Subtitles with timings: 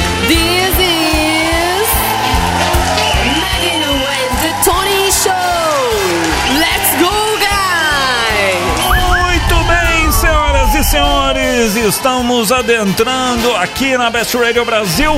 [11.88, 15.12] Estamos adentrando aqui na Best Radio Brasil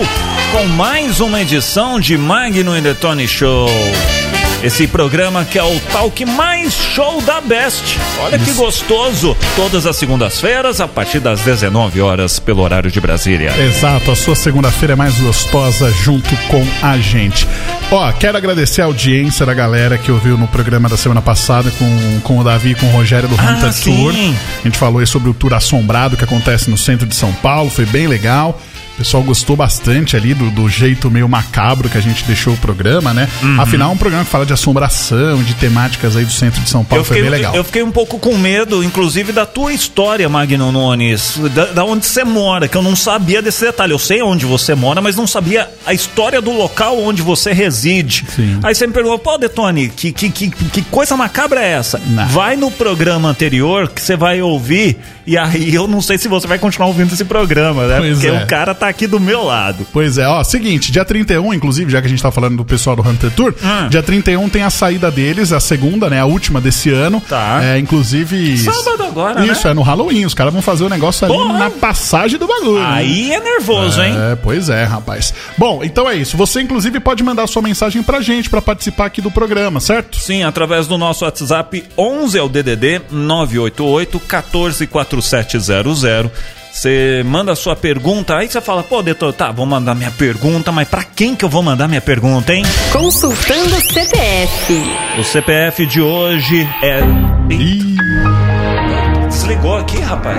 [0.53, 3.69] com mais uma edição de Magno e Detone Show.
[4.63, 7.99] Esse programa que é o talk mais show da Best.
[8.23, 9.35] Olha que gostoso.
[9.57, 13.55] Todas as segundas-feiras, a partir das 19 horas, pelo horário de Brasília.
[13.59, 17.49] Exato, a sua segunda-feira é mais gostosa junto com a gente.
[17.91, 22.21] Ó, quero agradecer a audiência da galera que ouviu no programa da semana passada com,
[22.23, 23.97] com o Davi e com o Rogério do Ah, Hunter sim.
[23.97, 24.13] Tour.
[24.13, 27.71] A gente falou aí sobre o tour assombrado que acontece no centro de São Paulo,
[27.71, 28.61] foi bem legal.
[29.01, 32.57] O pessoal gostou bastante ali do, do jeito meio macabro que a gente deixou o
[32.59, 33.27] programa, né?
[33.43, 33.59] Uhum.
[33.59, 36.85] Afinal, é um programa que fala de assombração, de temáticas aí do centro de São
[36.85, 37.55] Paulo, Eu foi fiquei, bem legal.
[37.55, 41.41] eu fiquei um pouco com medo, inclusive, da tua história, Magno Nunes.
[41.55, 43.91] Da, da onde você mora, que eu não sabia desse detalhe.
[43.91, 48.27] Eu sei onde você mora, mas não sabia a história do local onde você reside.
[48.37, 48.61] Sim.
[48.63, 51.99] Aí você me perguntou, pô, Detone, que, que, que, que coisa macabra é essa?
[52.07, 52.29] Não.
[52.29, 56.47] Vai no programa anterior que você vai ouvir, e aí eu não sei se você
[56.47, 57.97] vai continuar ouvindo esse programa, né?
[57.97, 58.43] Pois Porque é.
[58.43, 59.87] o cara tá aqui do meu lado.
[59.93, 62.95] Pois é, ó, seguinte, dia 31, inclusive, já que a gente tá falando do pessoal
[62.97, 63.89] do Hunter Tour, Hum.
[63.89, 67.21] dia 31 tem a saída deles, a segunda, né, a última desse ano.
[67.29, 67.61] Tá.
[67.63, 68.59] É, inclusive...
[68.59, 69.71] Sábado agora, Isso, né?
[69.71, 71.59] é no Halloween, os caras vão fazer o negócio ali Porra.
[71.59, 72.81] na passagem do bagulho.
[72.81, 72.87] né?
[72.89, 74.15] Aí é nervoso, hein?
[74.33, 75.33] É, pois é, rapaz.
[75.57, 76.37] Bom, então é isso.
[76.37, 80.19] Você, inclusive, pode mandar sua mensagem pra gente pra participar aqui do programa, certo?
[80.19, 86.31] Sim, através do nosso WhatsApp 11 é o DDD 988 144700.
[86.73, 90.71] Você manda a sua pergunta, aí você fala, pô, Detor, tá, vou mandar minha pergunta,
[90.71, 92.65] mas pra quem que eu vou mandar minha pergunta, hein?
[92.93, 94.83] Consultando CPF.
[95.19, 97.01] O CPF de hoje é.
[97.53, 97.97] Ih,
[99.29, 100.39] Desligou aqui, rapaz.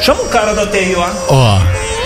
[0.00, 1.14] Chama o cara da TI lá.
[1.28, 1.58] Ó,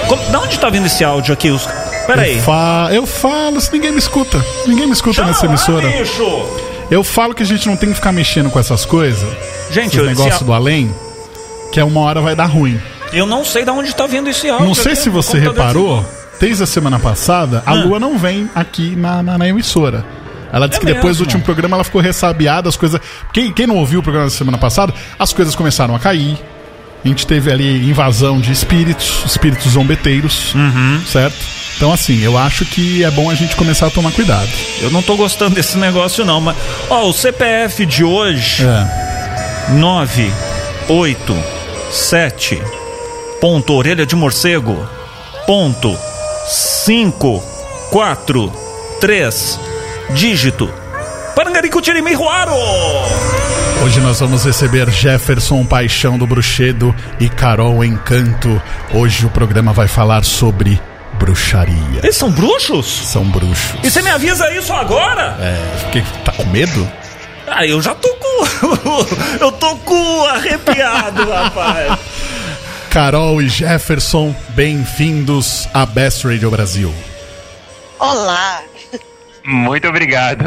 [0.06, 1.50] Como, da onde tá vindo esse áudio aqui?
[1.50, 1.66] Os...
[2.06, 2.36] Pera aí.
[2.36, 4.42] eu, fa eu falo se ninguém me escuta.
[4.66, 5.88] Ninguém me escuta Chama nessa lá, emissora.
[5.88, 6.48] bicho.
[6.90, 9.28] Eu falo que a gente não tem que ficar mexendo com essas coisas.
[9.70, 10.94] Gente, esse negócios á- do além,
[11.72, 12.80] que é uma hora vai dar ruim.
[13.12, 14.66] eu não sei da onde tá vindo esse áudio.
[14.66, 16.04] Não sei se você reparou,
[16.40, 17.74] desde a semana passada, a Ah.
[17.74, 20.04] Lua não vem aqui na, na, na emissora.
[20.52, 21.24] Ela disse É que depois do mesmo?
[21.24, 23.00] último programa ela ficou ressabiada, as coisas.
[23.32, 26.38] Quem, quem não ouviu o programa da semana passada, as coisas começaram a cair.
[27.04, 31.00] A gente teve ali invasão de espíritos, espíritos zombeteiros, Uhum.
[31.06, 31.36] certo?
[31.76, 34.48] Então, assim, eu acho que é bom a gente começar a tomar cuidado.
[34.80, 36.40] Eu não tô gostando desse negócio, não.
[36.40, 36.56] Mas,
[36.90, 39.72] ó, o CPF de hoje, É.
[39.74, 40.32] 9,
[40.88, 41.36] 8,
[41.90, 42.62] 7,
[43.40, 44.86] ponto, orelha de morcego,
[45.46, 45.96] ponto,
[46.46, 47.42] 5,
[47.90, 48.52] 4,
[49.00, 49.60] 3,
[50.10, 50.72] dígito.
[51.34, 52.52] Parangarico Tirimiruaro!
[53.84, 58.60] Hoje nós vamos receber Jefferson Paixão do Bruxedo e Carol Encanto.
[58.92, 60.80] Hoje o programa vai falar sobre
[61.18, 62.00] bruxaria.
[62.02, 62.86] Eles são bruxos?
[62.86, 63.78] São bruxos.
[63.82, 65.36] E você me avisa isso agora?
[65.40, 66.86] É, fiquei, tá com medo?
[67.50, 68.44] Ah, eu já tô com.
[69.40, 71.98] eu tô com arrepiado, rapaz.
[72.90, 76.94] Carol e Jefferson, bem-vindos à Best Radio Brasil.
[77.98, 78.62] Olá!
[79.44, 80.44] Muito obrigado.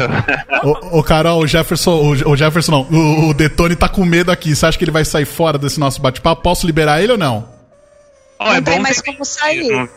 [0.62, 4.30] Ô, ô, Carol, o Jefferson, o, o Jefferson não, o, o Detone tá com medo
[4.30, 4.54] aqui.
[4.54, 6.42] Você acha que ele vai sair fora desse nosso bate-papo?
[6.42, 7.48] Posso liberar ele ou não?
[8.38, 9.88] Ó, Não é tem bom mais como sair.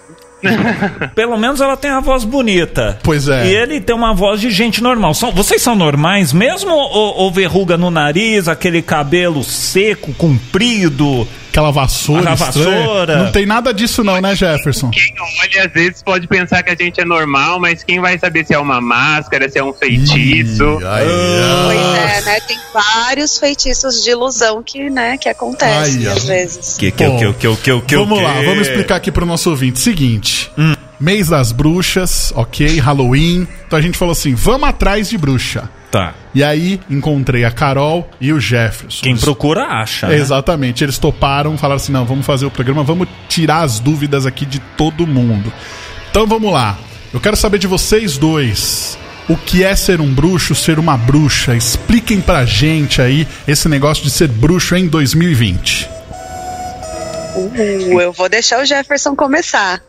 [1.15, 2.99] Pelo menos ela tem a voz bonita.
[3.03, 3.47] Pois é.
[3.47, 5.13] E ele tem uma voz de gente normal.
[5.13, 11.27] São, vocês são normais mesmo ou, ou verruga no nariz, aquele cabelo seco, comprido?
[11.55, 13.23] Aquela vassoura vassoura.
[13.23, 14.89] Não tem nada disso não, né, Jefferson?
[14.89, 18.45] Quem olha às vezes pode pensar que a gente é normal, mas quem vai saber
[18.45, 20.63] se é uma máscara, se é um feitiço?
[20.81, 21.05] Ih, ai,
[21.65, 22.17] Pois ai.
[22.17, 22.39] é, né?
[22.41, 26.75] Tem vários feitiços de ilusão que, né, que acontecem Ai, às vezes.
[26.77, 29.49] Que, que, Bom, que, que, que, que, Vamos que- lá, vamos explicar aqui pro nosso
[29.49, 29.79] ouvinte.
[29.79, 30.51] Seguinte,
[30.99, 33.47] mês das bruxas, ok, Halloween.
[33.65, 35.69] Então a gente falou assim, vamos atrás de bruxa.
[35.91, 36.13] Tá.
[36.33, 39.03] E aí encontrei a Carol e o Jefferson.
[39.03, 40.07] Quem procura acha.
[40.07, 40.15] né?
[40.15, 44.45] Exatamente, eles toparam, falaram assim: não, vamos fazer o programa, vamos tirar as dúvidas aqui
[44.45, 45.51] de todo mundo.
[46.09, 46.77] Então vamos lá.
[47.13, 48.97] Eu quero saber de vocês dois.
[49.27, 51.55] O que é ser um bruxo, ser uma bruxa?
[51.55, 55.89] Expliquem pra gente aí esse negócio de ser bruxo em 2020.
[57.35, 59.81] Uh, eu vou deixar o Jefferson começar.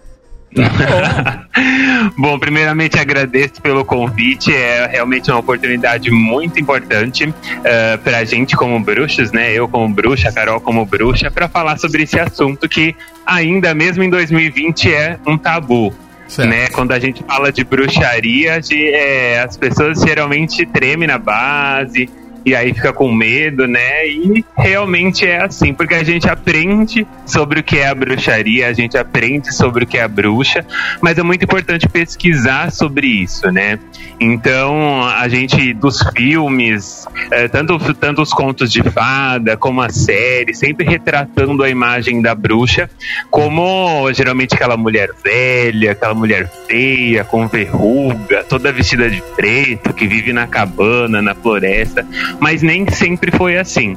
[2.17, 4.55] Bom, primeiramente agradeço pelo convite.
[4.55, 9.53] É realmente uma oportunidade muito importante uh, para a gente como bruxos, né?
[9.53, 12.94] Eu como bruxa, Carol como bruxa, para falar sobre esse assunto que
[13.25, 15.94] ainda mesmo em 2020 é um tabu.
[16.29, 16.49] Certo.
[16.49, 16.69] Né?
[16.70, 22.09] Quando a gente fala de bruxaria, de, é, as pessoas geralmente tremem na base
[22.47, 24.07] e aí fica com medo, né?
[24.07, 28.73] E realmente é assim, porque a gente aprende sobre o que é a bruxaria, a
[28.73, 30.65] gente aprende sobre o que é a bruxa,
[31.01, 33.81] mas é muito importante pesquisar sobre isso, né?
[34.21, 40.55] Então, a gente, dos filmes, é, tanto, tanto os contos de fada, como a série,
[40.55, 42.89] sempre retratando a imagem da bruxa
[43.29, 50.07] como geralmente aquela mulher velha, aquela mulher feia, com verruga, toda vestida de preto, que
[50.07, 52.07] vive na cabana, na floresta
[52.41, 53.97] mas nem sempre foi assim,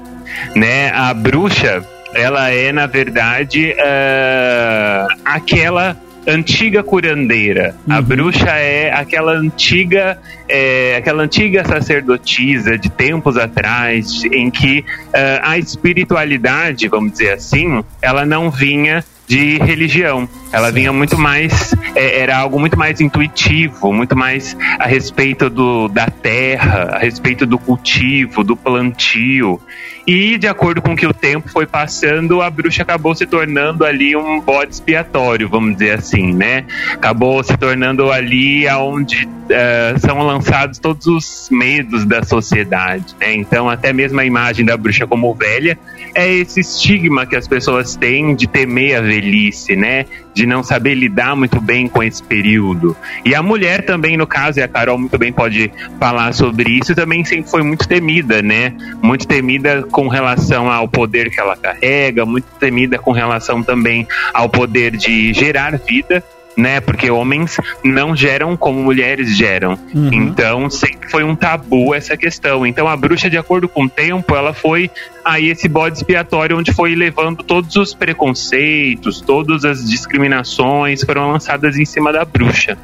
[0.56, 0.92] né?
[0.92, 1.84] A bruxa,
[2.14, 5.98] ela é na verdade uh, aquela
[6.28, 7.76] antiga curandeira.
[7.88, 7.96] Uhum.
[7.96, 10.18] A bruxa é aquela antiga,
[10.50, 17.84] é, aquela antiga sacerdotisa de tempos atrás, em que uh, a espiritualidade, vamos dizer assim,
[18.02, 20.28] ela não vinha de religião.
[20.52, 25.88] Ela vinha muito mais, é, era algo muito mais intuitivo, muito mais a respeito do,
[25.88, 29.62] da terra, a respeito do cultivo, do plantio.
[30.08, 34.16] E de acordo com que o tempo foi passando, a bruxa acabou se tornando ali
[34.16, 36.66] um bode expiatório, vamos dizer assim, né?
[36.92, 40.39] Acabou se tornando ali aonde uh, são lançados
[40.82, 43.34] todos os medos da sociedade, né?
[43.34, 45.78] Então até mesmo a imagem da bruxa como velha
[46.14, 50.06] é esse estigma que as pessoas têm de temer a velhice, né?
[50.34, 52.96] De não saber lidar muito bem com esse período.
[53.26, 56.96] E a mulher também, no caso, e a Carol muito bem pode falar sobre isso,
[56.96, 58.74] também sempre foi muito temida, né?
[59.02, 64.50] Muito temida com relação ao poder que ela carrega, muito temida com relação também ao
[64.50, 66.24] poder de gerar vida
[66.60, 66.80] né?
[66.80, 69.78] Porque homens não geram como mulheres geram.
[69.94, 70.10] Uhum.
[70.12, 72.66] Então, sempre foi um tabu essa questão.
[72.66, 74.92] Então, a bruxa, de acordo com o tempo, ela foi
[75.24, 81.78] aí esse bode expiatório onde foi levando todos os preconceitos, todas as discriminações foram lançadas
[81.78, 82.78] em cima da bruxa.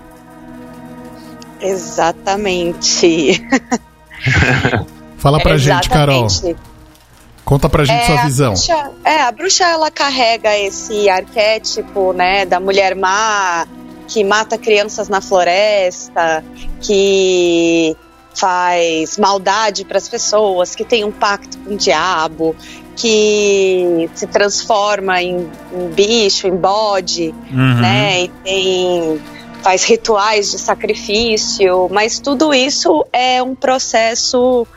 [1.61, 3.41] Exatamente.
[5.17, 5.83] Fala pra Exatamente.
[5.83, 6.65] gente, Carol.
[7.45, 8.47] Conta pra gente é, sua visão.
[8.47, 13.67] A bruxa, é, a bruxa ela carrega esse arquétipo, né, da mulher má
[14.07, 16.43] que mata crianças na floresta,
[16.81, 17.95] que
[18.35, 22.55] faz maldade para as pessoas, que tem um pacto com o diabo,
[22.95, 27.81] que se transforma em, em bicho, em bode, uhum.
[27.81, 28.23] né?
[28.23, 29.21] E tem
[29.63, 34.67] faz rituais de sacrifício, mas tudo isso é um processo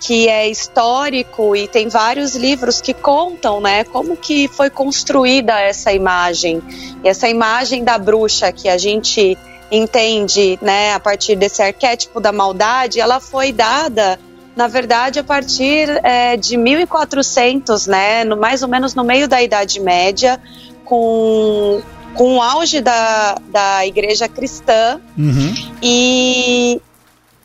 [0.00, 5.92] que é histórico e tem vários livros que contam, né, como que foi construída essa
[5.92, 6.62] imagem.
[7.02, 9.36] E essa imagem da bruxa que a gente
[9.70, 14.18] entende, né, a partir desse arquétipo da maldade, ela foi dada,
[14.56, 19.42] na verdade, a partir é, de 1400, né, no, mais ou menos no meio da
[19.42, 20.40] Idade Média,
[20.84, 21.82] com
[22.14, 25.54] com o auge da, da igreja cristã uhum.
[25.80, 26.80] e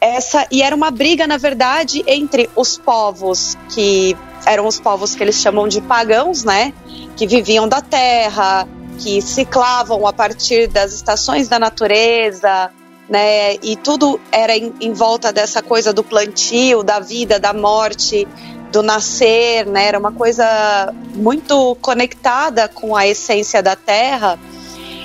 [0.04, 5.24] essa e era uma briga na verdade entre os povos que eram os povos que
[5.24, 6.74] eles chamam de pagãos, né,
[7.16, 8.68] que viviam da terra,
[9.00, 12.70] que ciclavam a partir das estações da natureza,
[13.10, 18.28] né, e tudo era em, em volta dessa coisa do plantio, da vida, da morte,
[18.70, 24.38] do nascer, né, era uma coisa muito conectada com a essência da terra.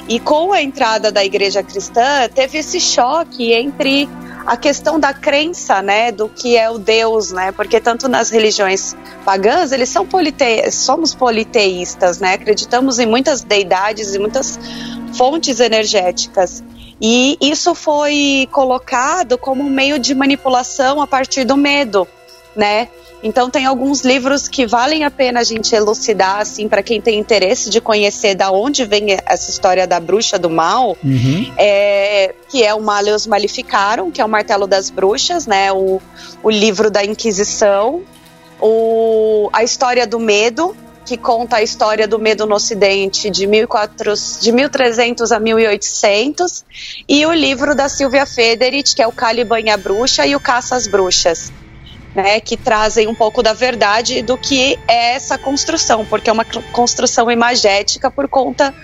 [0.09, 4.09] E com a entrada da igreja cristã, teve esse choque entre
[4.49, 8.97] a questão da crença, né, do que é o Deus, né, porque tanto nas religiões
[9.23, 14.59] pagãs, eles são polite somos politeístas, né, acreditamos em muitas deidades e muitas
[15.13, 16.65] fontes energéticas.
[16.99, 22.09] E isso foi colocado como um meio de manipulação a partir do medo,
[22.59, 22.89] né?
[23.23, 27.17] Então tem alguns livros que valem a pena a gente elucidar, assim, para quem tem
[27.17, 31.53] interesse de conhecer da onde vem essa história da bruxa do mal, uhum.
[31.57, 35.73] é, que é o Maleus Malificaram, que é o Martelo das Bruxas, né?
[35.73, 36.03] O,
[36.43, 38.03] o livro da Inquisição,
[38.61, 44.41] o, a história do medo, que conta a história do medo no Ocidente de, 1400,
[44.41, 46.65] de 1300 a 1800,
[47.09, 50.41] e o livro da Silvia Federich, que é o Caliban e a Bruxa e o
[50.41, 51.53] Caça às Bruxas
[52.19, 56.45] né, que trazem um pouco da verdade do que é essa construção, porque é uma
[56.73, 58.75] construção imagética por conta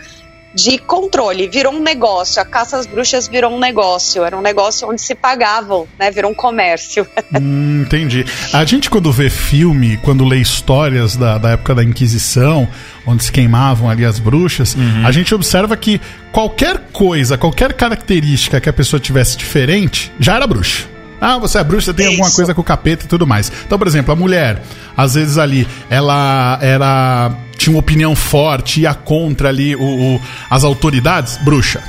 [0.54, 2.40] de controle, virou um negócio.
[2.40, 6.12] A caça às bruxas virou um negócio, era um negócio onde se pagavam, né?
[6.12, 7.04] Virou um comércio.
[7.36, 8.24] Hum, entendi.
[8.52, 12.68] A gente, quando vê filme, quando lê histórias da, da época da Inquisição,
[13.04, 16.00] onde se queimavam ali as bruxas, a gente observa que
[16.30, 20.93] qualquer coisa, qualquer característica que a pessoa tivesse diferente, já era bruxa.
[21.26, 22.36] Ah, você é bruxa, tem alguma Isso.
[22.36, 23.50] coisa com o capeta e tudo mais.
[23.66, 24.62] Então, por exemplo, a mulher,
[24.96, 29.80] às vezes ali, ela era tinha uma opinião forte, ia contra ali o,
[30.16, 31.80] o- as autoridades, bruxa.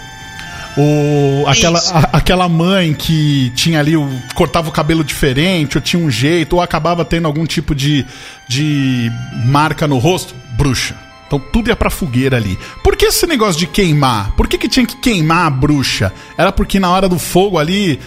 [0.78, 6.02] O, aquela, a- aquela mãe que tinha ali, o, cortava o cabelo diferente, ou tinha
[6.04, 8.06] um jeito, ou acabava tendo algum tipo de,
[8.48, 9.10] de
[9.46, 10.96] marca no rosto, bruxa.
[11.28, 12.58] Então tudo ia pra fogueira ali.
[12.84, 14.32] Por que esse negócio de queimar?
[14.36, 16.14] Por que, que tinha que queimar a bruxa?
[16.38, 18.00] Era porque na hora do fogo ali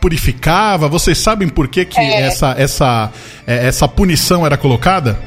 [0.00, 0.88] purificava?
[0.88, 2.22] Vocês sabem por que, que É.
[2.22, 3.12] essa, essa,
[3.46, 5.18] é, essa punição era colocada?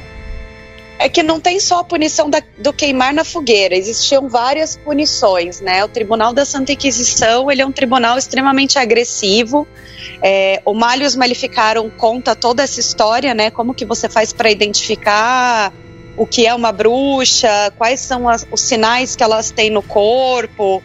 [1.02, 5.62] É que não tem só a punição da- do queimar na fogueira, existiam várias punições,
[5.62, 5.82] né?
[5.84, 9.66] O Tribunal da Santa Inquisição, ele é um tribunal extremamente agressivo.
[10.22, 13.50] É, o Malleus Maleficarum conta toda essa história, né?
[13.50, 15.72] Como que você faz para identificar
[16.18, 20.84] o que é uma bruxa, quais são as- os sinais que elas têm no corpo,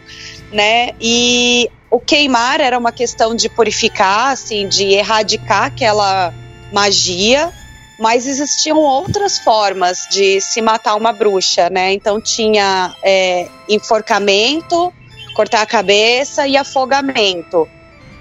[0.49, 0.91] né?
[1.01, 6.33] E o queimar era uma questão de purificar, assim, de erradicar aquela
[6.73, 7.53] magia
[7.97, 11.93] mas existiam outras formas de se matar uma bruxa, né?
[11.93, 14.93] Então tinha é, enforcamento,
[15.33, 17.67] cortar a cabeça e afogamento,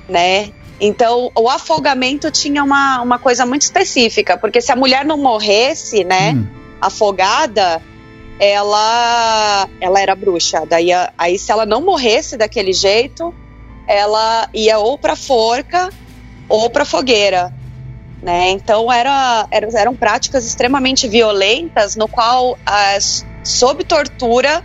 [0.08, 0.52] né?
[0.80, 6.04] Então o afogamento tinha uma, uma coisa muito específica, porque se a mulher não morresse,
[6.04, 6.46] né, Hum.
[6.80, 7.82] afogada,
[8.38, 10.64] ela ela era bruxa.
[10.68, 13.34] Daí aí se ela não morresse daquele jeito,
[13.86, 15.90] ela ia ou para forca
[16.48, 17.52] ou para fogueira
[18.24, 18.50] né?
[18.52, 24.64] Então era, era- eram práticas extremamente violentas, no qual, as, sob tortura,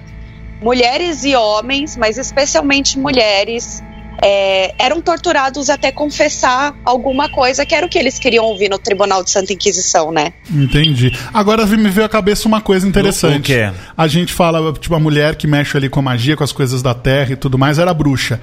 [0.62, 3.84] mulheres e homens, mas especialmente mulheres,
[4.22, 8.80] é, eram torturados até confessar alguma coisa que era o que eles queriam ouvir no
[8.80, 10.32] Tribunal de Santa Inquisição, né?
[10.50, 11.12] Entendi.
[11.34, 13.40] Agora me veio à cabeça uma coisa interessante.
[13.40, 13.72] O quê?
[13.98, 16.82] A gente fala, tipo, a mulher que mexe ali com a magia, com as coisas
[16.82, 18.40] da terra e tudo mais, era bruxa.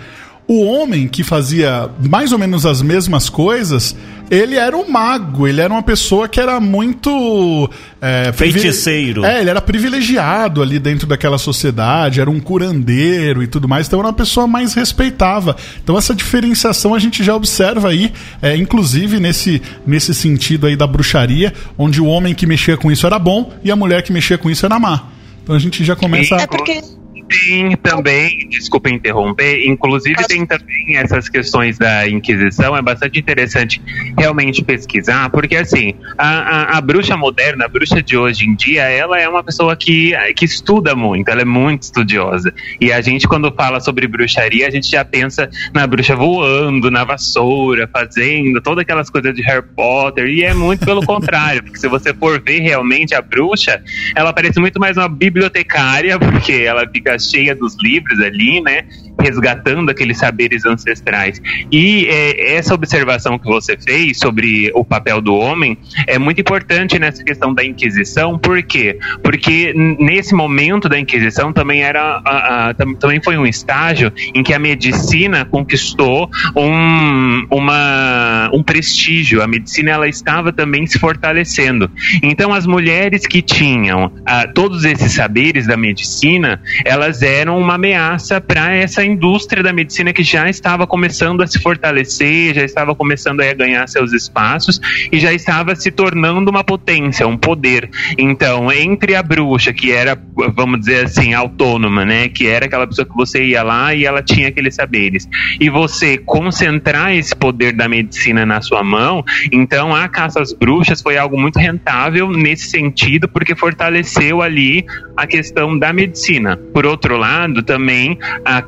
[0.48, 3.96] O homem que fazia mais ou menos as mesmas coisas,
[4.30, 7.68] ele era um mago, ele era uma pessoa que era muito.
[8.00, 9.24] É, Feiticeiro.
[9.24, 13.98] É, ele era privilegiado ali dentro daquela sociedade, era um curandeiro e tudo mais, então
[13.98, 15.52] era uma pessoa mais respeitável.
[15.82, 20.86] Então essa diferenciação a gente já observa aí, é, inclusive nesse, nesse sentido aí da
[20.86, 24.38] bruxaria, onde o homem que mexia com isso era bom e a mulher que mexia
[24.38, 25.06] com isso era má.
[25.42, 26.36] Então a gente já começa.
[26.36, 26.82] E- É porque
[27.28, 33.83] Tem também, desculpa interromper, inclusive tem também essas questões da Inquisição, é bastante interessante
[34.16, 38.83] realmente pesquisar, porque assim, a, a, a bruxa moderna, a bruxa de hoje em dia,
[38.83, 42.52] ela é uma pessoa que, que estuda muito, ela é muito estudiosa.
[42.80, 47.02] E a gente, quando fala sobre bruxaria, a gente já pensa na bruxa voando, na
[47.04, 51.88] vassoura, fazendo todas aquelas coisas de Harry Potter, e é muito pelo contrário, porque se
[51.88, 53.83] você for ver realmente a bruxa,
[54.14, 58.82] ela parece muito mais uma bibliotecária, porque ela fica cheia dos livros ali, né?
[59.20, 61.40] Resgatando aqueles saberes ancestrais.
[61.73, 66.99] E é, essa observação que você fez sobre o papel do homem é muito importante
[66.99, 68.99] nessa questão da Inquisição, por quê?
[69.23, 74.42] Porque nesse momento da Inquisição também era a- a- tam- também foi um estágio em
[74.42, 79.42] que a medicina conquistou um, uma, um prestígio.
[79.42, 81.90] A medicina ela estava também se fortalecendo.
[82.23, 88.40] Então as mulheres que tinham ah, todos esses saberes da medicina, elas eram uma ameaça
[88.40, 93.40] para essa indústria da medicina que já estava começando a se fortalecer, já estava começando
[93.40, 97.88] a ganhar seus espaços e já estava se tornando uma potência, um poder.
[98.18, 100.18] Então, entre a bruxa, que era,
[100.54, 104.22] vamos dizer assim, autônoma, né, que era aquela pessoa que você ia lá e ela
[104.22, 105.28] tinha aqueles saberes,
[105.60, 111.00] e você concentrar esse poder da medicina na sua mão, então a caça às bruxas
[111.00, 114.84] foi algo muito rentável nesse sentido, porque fortaleceu ali
[115.16, 116.56] a questão da medicina.
[116.56, 118.60] Por outro lado, também a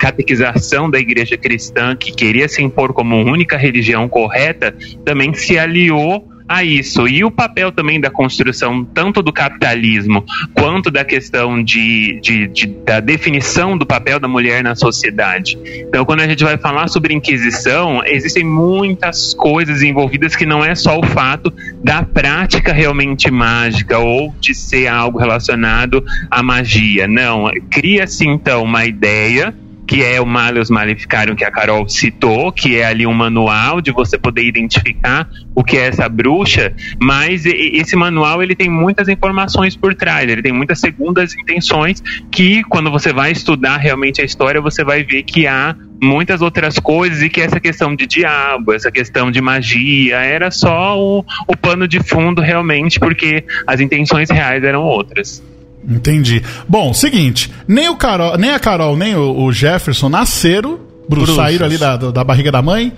[0.90, 6.64] da igreja cristã, que queria se impor como única religião correta, também se aliou a
[6.64, 7.06] isso.
[7.06, 12.66] E o papel também da construção, tanto do capitalismo quanto da questão de, de, de-
[12.66, 15.58] da definição do papel da mulher na sociedade.
[15.86, 20.74] Então, quando a gente vai falar sobre Inquisição, existem muitas coisas envolvidas que não é
[20.74, 21.52] só o fato
[21.84, 27.06] da prática realmente mágica ou de ser algo relacionado à magia.
[27.06, 29.54] Não, cria-se então uma ideia
[29.88, 33.90] que é o Malleus Maleficarum que a Carol citou, que é ali um manual de
[33.90, 39.74] você poder identificar o que é essa bruxa, mas esse manual ele tem muitas informações
[39.74, 44.60] por trás, ele tem muitas segundas intenções que quando você vai estudar realmente a história,
[44.60, 48.92] você vai ver que há muitas outras coisas e que essa questão de diabo, essa
[48.92, 54.62] questão de magia, era só o, o pano de fundo realmente, porque as intenções reais
[54.62, 55.42] eram outras.
[55.88, 56.42] Entendi.
[56.68, 60.78] Bom, seguinte, nem, o Carol, nem a Carol, nem o, o Jefferson nasceram,
[61.08, 62.92] Bruce, saíram ali da, da barriga da mãe,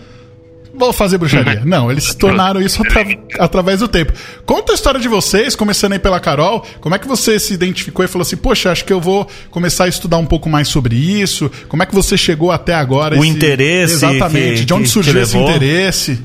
[0.75, 1.62] vou fazer bruxaria.
[1.66, 3.04] Não, eles se tornaram isso atra
[3.38, 4.12] através do tempo.
[4.44, 6.66] Conta a história de vocês, começando aí pela Carol.
[6.80, 9.85] Como é que você se identificou e falou assim: Poxa, acho que eu vou começar
[9.85, 11.50] a estudar um pouco mais sobre isso?
[11.68, 13.16] Como é que você chegou até agora?
[13.16, 13.28] O esse...
[13.28, 13.94] interesse.
[13.94, 14.61] Exatamente.
[14.61, 16.18] Que, de onde surgiu esse interesse?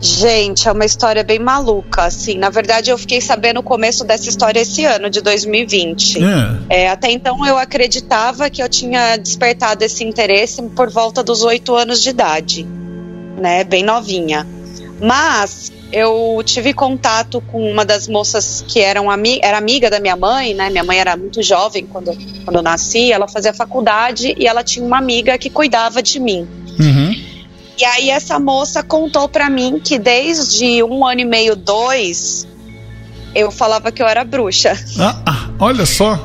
[0.00, 2.38] Gente, é uma história bem maluca, assim.
[2.38, 6.18] Na verdade, eu fiquei sabendo o começo dessa história esse ano, de 2020.
[6.68, 6.84] É.
[6.84, 11.74] É, até então, eu acreditava que eu tinha despertado esse interesse por volta dos oito
[11.74, 12.66] anos de idade
[13.38, 14.46] né, bem novinha.
[15.00, 20.16] Mas eu tive contato com uma das moças que eram ami era amiga da minha
[20.16, 20.68] mãe, né?
[20.68, 22.12] Minha mãe era muito jovem quando,
[22.44, 26.46] quando eu nasci, ela fazia faculdade e ela tinha uma amiga que cuidava de mim.
[26.78, 27.07] Uhum.
[27.78, 32.46] E aí essa moça contou para mim que desde um ano e meio, dois,
[33.34, 34.76] eu falava que eu era bruxa.
[34.98, 36.18] Ah, ah olha só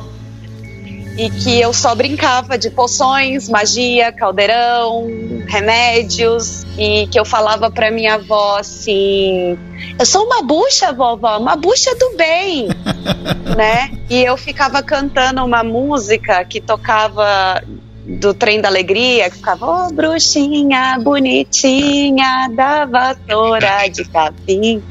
[1.16, 5.06] e que eu só brincava de poções, magia, caldeirão,
[5.46, 9.56] remédios e que eu falava para minha avó assim:
[9.98, 12.68] "Eu sou uma bucha, vovó, uma bucha do bem",
[13.56, 13.92] né?
[14.10, 17.62] E eu ficava cantando uma música que tocava
[18.06, 24.82] do trem da alegria, que ficava, ô oh, bruxinha bonitinha da vassoura de capim.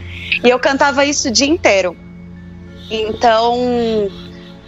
[0.44, 1.96] E eu cantava isso o dia inteiro.
[2.90, 4.10] Então,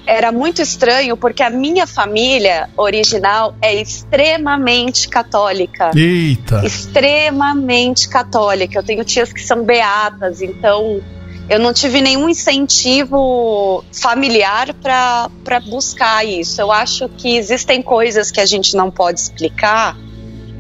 [0.06, 5.92] era muito estranho porque a minha família original é extremamente católica.
[5.96, 6.64] Eita!
[6.64, 8.78] Extremamente católica.
[8.78, 11.02] Eu tenho tias que são beatas, então
[11.48, 16.60] eu não tive nenhum incentivo familiar para buscar isso.
[16.60, 19.96] Eu acho que existem coisas que a gente não pode explicar,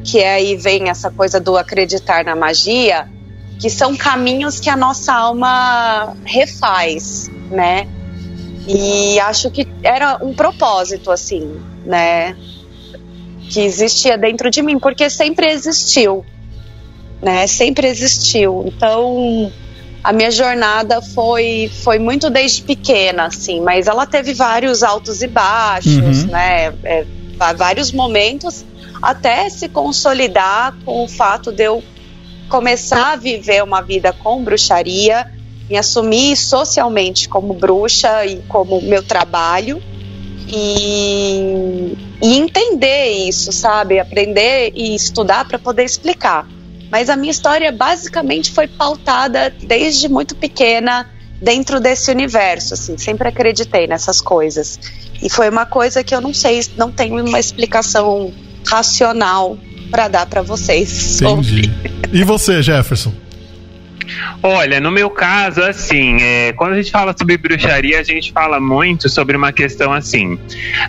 [0.04, 3.10] que aí vem essa coisa do acreditar na magia,
[3.60, 7.88] que são caminhos que a nossa alma refaz, né?
[8.68, 12.36] E acho que era um propósito, assim, né?
[13.50, 16.24] Que existia dentro de mim, porque sempre existiu,
[17.24, 17.48] né?
[17.48, 18.66] Sempre existiu.
[18.68, 19.51] Então,
[20.05, 25.27] a minha jornada foi, foi muito desde pequena, assim, mas ela teve vários altos e
[25.27, 26.27] baixos, uhum.
[26.27, 26.68] né?
[26.83, 27.05] É,
[27.57, 28.63] vários momentos
[29.01, 31.83] até se consolidar com o fato de eu
[32.48, 35.25] começar a viver uma vida com bruxaria
[35.68, 39.81] me assumir socialmente como bruxa e como meu trabalho
[40.48, 44.00] e, e entender isso, sabe?
[44.00, 46.48] Aprender e estudar para poder explicar.
[46.96, 51.05] Mas a minha história basicamente foi pautada desde muito pequena
[51.42, 54.79] dentro desse universo, assim, sempre acreditei nessas coisas.
[55.22, 58.34] E foi uma coisa que eu não sei, não tenho uma explicação
[58.66, 59.58] racional
[59.92, 61.22] para dar para vocês.
[61.22, 61.70] Entendi.
[62.14, 63.12] E você, Jefferson?
[64.41, 68.59] Olha, no meu caso, assim, é, quando a gente fala sobre bruxaria, a gente fala
[68.59, 70.37] muito sobre uma questão assim.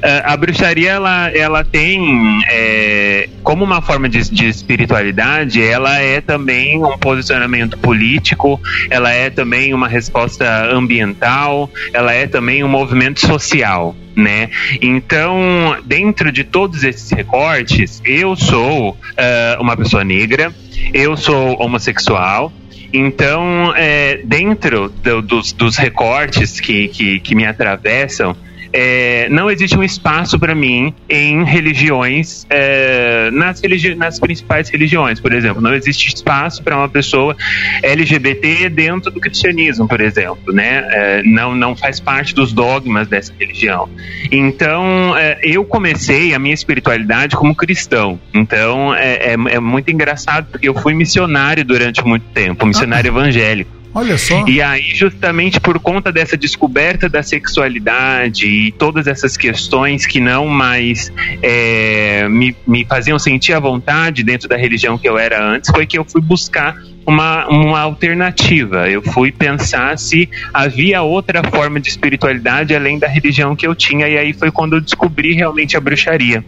[0.03, 6.21] A, a bruxaria, ela, ela tem, é, como uma forma de, de espiritualidade, ela é
[6.21, 13.21] também um posicionamento político, ela é também uma resposta ambiental, ela é também um movimento
[13.21, 13.95] social.
[14.17, 14.49] Né?
[14.81, 20.55] Então, dentro de todos esses recortes, eu sou uh, uma pessoa negra,
[20.95, 22.51] eu sou homossexual,
[22.97, 28.37] então, é, dentro do, dos, dos, recortes que, que, que me atravessam,
[28.79, 35.19] é, não existe um espaço para mim em religiões, é, nas, religi nas principais religiões,
[35.19, 35.63] por exemplo.
[35.63, 37.35] Não existe espaço para uma pessoa
[37.83, 40.87] LGBT dentro do cristianismo, por exemplo, né?
[40.91, 43.89] É, não, não faz parte dos dogmas dessa religião.
[44.31, 48.21] Então, é, eu comecei a minha espiritualidade como cristão.
[48.35, 53.76] Então, é, é, é muito engraçado porque eu fui missionário durante muito tempo, missionário evangélico.
[53.97, 54.47] Olha só.
[54.47, 60.47] E aí, justamente por conta dessa descoberta da sexualidade e todas essas questões que não
[60.47, 61.11] mais
[61.43, 65.87] é, me, me faziam sentir à vontade dentro da religião que eu era antes, foi
[65.87, 66.77] que eu fui buscar
[67.07, 68.91] uma, uma alternativa.
[68.91, 74.09] Eu fui pensar se havia outra forma de espiritualidade além da religião que eu tinha,
[74.09, 76.45] e aí foi quando eu descobri realmente a bruxaria.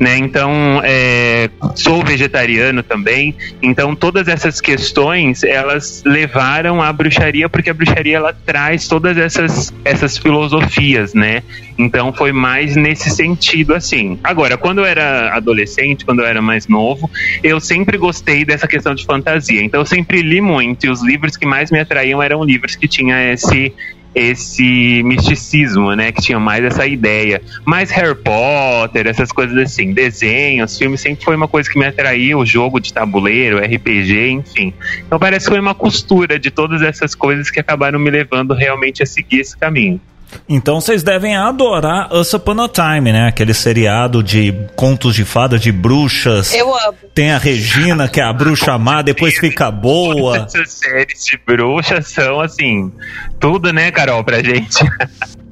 [0.00, 0.16] Né?
[0.18, 7.74] Então, é, sou vegetariano também, então todas essas questões elas levaram à bruxaria, porque a
[7.74, 11.42] bruxaria ela traz todas essas, essas filosofias, né?
[11.78, 14.18] Então foi mais nesse sentido assim.
[14.24, 17.08] Agora, quando eu era adolescente, quando eu era mais novo,
[17.42, 19.62] eu sempre gostei dessa questão de fantasia.
[19.62, 22.88] Então eu sempre li muito e os livros que mais me atraíam eram livros que
[22.88, 23.72] tinham esse
[24.14, 27.40] esse misticismo, né, que tinha mais essa ideia.
[27.64, 32.44] Mais Harry Potter, essas coisas assim, desenhos, filmes sempre foi uma coisa que me atraiu,
[32.44, 34.72] jogo de tabuleiro, RPG, enfim.
[35.06, 39.02] Então parece que foi uma costura de todas essas coisas que acabaram me levando realmente
[39.02, 40.00] a seguir esse caminho.
[40.48, 43.28] Então vocês devem adorar Us Upon a Time, né?
[43.28, 46.54] Aquele seriado de contos de fada de bruxas.
[46.54, 46.98] Eu amo.
[47.14, 50.38] Tem a Regina, que é a bruxa má, depois fica boa.
[50.38, 52.92] Essas séries de bruxas são assim,
[53.38, 54.78] tudo, né, Carol, pra gente.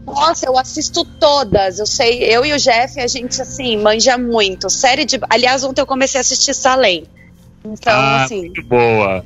[0.06, 1.78] Nossa, eu assisto todas.
[1.78, 4.70] Eu sei, eu e o Jeff, a gente assim, manja muito.
[4.70, 5.18] Série de.
[5.28, 7.04] Aliás, ontem eu comecei a assistir Salem.
[7.64, 8.42] Então, ah, assim.
[8.42, 9.24] Muito boa.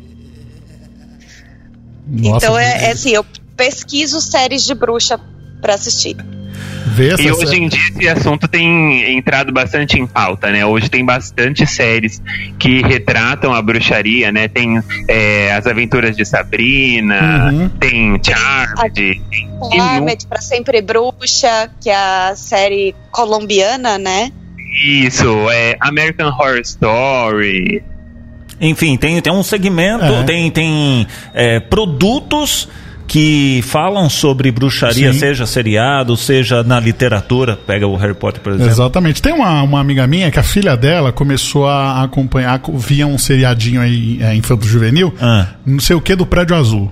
[2.06, 3.24] Nossa, então é, é assim, eu
[3.56, 5.20] pesquiso séries de bruxa
[5.60, 6.16] pra assistir.
[6.98, 7.58] Essa E hoje série.
[7.64, 10.66] em dia esse assunto tem entrado bastante em pauta, né?
[10.66, 12.20] Hoje tem bastante séries
[12.58, 14.48] que retratam a bruxaria, né?
[14.48, 17.68] Tem é, as aventuras de Sabrina, Uhum.
[17.68, 24.30] tem Charmed, tem Charmed, pra sempre bruxa, que é a série colombiana, né?
[24.84, 27.82] isso, é American Horror Story.
[28.60, 30.22] Enfim, tem, tem um segmento, É.
[30.24, 32.68] tem, tem é, produtos
[33.10, 35.18] que falam sobre bruxaria, Sim.
[35.18, 37.56] seja seriado, seja na literatura.
[37.56, 38.70] Pega o Harry Potter, por exemplo.
[38.70, 39.20] Exatamente.
[39.20, 43.80] Tem uma, uma amiga minha que a filha dela começou a acompanhar, via um seriadinho
[43.80, 45.48] aí, é, infanto juvenil, Ah.
[45.66, 46.88] não sei o que, do Prédio Azul.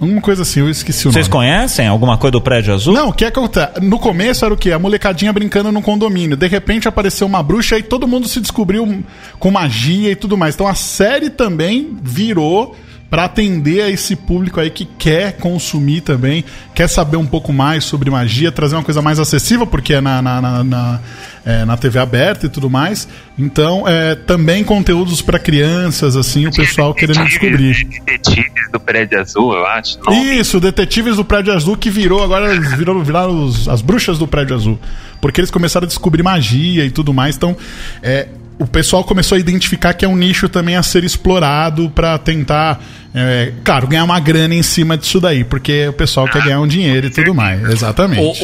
[0.00, 1.38] Uma coisa assim, eu esqueci o Vocês nome.
[1.38, 2.92] conhecem alguma coisa do Prédio Azul?
[2.92, 3.80] Não, o que acontece?
[3.80, 4.72] No começo era o quê?
[4.72, 6.36] A molecadinha brincando no condomínio.
[6.36, 9.04] De repente apareceu uma bruxa e todo mundo se descobriu
[9.38, 10.56] com magia e tudo mais.
[10.56, 12.74] Então a série também virou
[13.10, 17.82] pra atender a esse público aí que quer consumir também, quer saber um pouco mais
[17.84, 21.00] sobre magia, trazer uma coisa mais acessível, porque é na, na, na, na,
[21.44, 23.08] é, na TV aberta e tudo mais.
[23.36, 27.84] Então, é, também conteúdos pra crianças, assim, o pessoal querendo Detetives, descobrir.
[27.88, 28.00] né?
[28.06, 29.98] Detetives do Prédio Azul, eu acho.
[30.12, 34.54] Isso, Detetives do Prédio Azul, que virou agora, virou, viraram os- as bruxas do Prédio
[34.54, 34.78] Azul.
[35.20, 37.34] Porque eles começaram a descobrir magia e tudo mais.
[37.36, 37.56] Então,
[38.02, 38.28] é,
[38.60, 42.78] o pessoal começou a identificar que é um nicho também a ser explorado pra tentar,
[43.14, 45.44] é, claro, ganhar uma grana em cima disso daí.
[45.44, 47.62] Porque o pessoal quer ganhar um dinheiro e tudo mais.
[47.70, 48.38] Exatamente.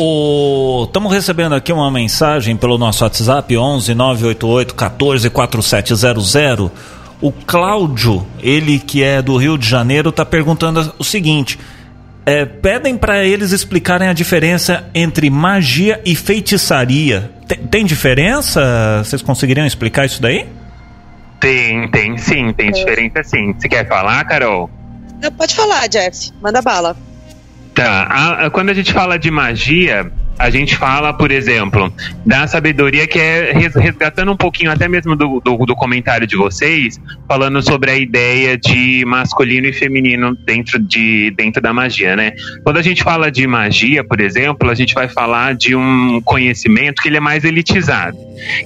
[0.86, 6.70] Estamos recebendo aqui uma mensagem pelo nosso WhatsApp 11 988 14 4700.
[7.20, 11.58] O Cláudio, ele que é do Rio de Janeiro, está perguntando o seguinte:
[12.24, 17.35] é, pedem para eles explicarem a diferença entre magia e feitiçaria.
[17.46, 19.02] Tem, tem diferença?
[19.04, 20.46] Vocês conseguiriam explicar isso daí?
[21.40, 23.52] Tem, tem sim, tem diferença sim.
[23.52, 24.70] Você quer falar, Carol?
[25.22, 26.30] Não, pode falar, Jeff.
[26.42, 26.96] Manda bala.
[27.74, 28.04] Tá.
[28.04, 31.92] A- a- quando a gente fala de magia, a gente fala, por exemplo,
[32.24, 36.36] da sabedoria que é res- resgatando um pouquinho até mesmo do, do, do comentário de
[36.36, 42.32] vocês, falando sobre a ideia de masculino e feminino dentro, de, dentro da magia, né?
[42.62, 47.02] Quando a gente fala de magia, por exemplo, a gente vai falar de um conhecimento
[47.02, 48.16] que ele é mais elitizado,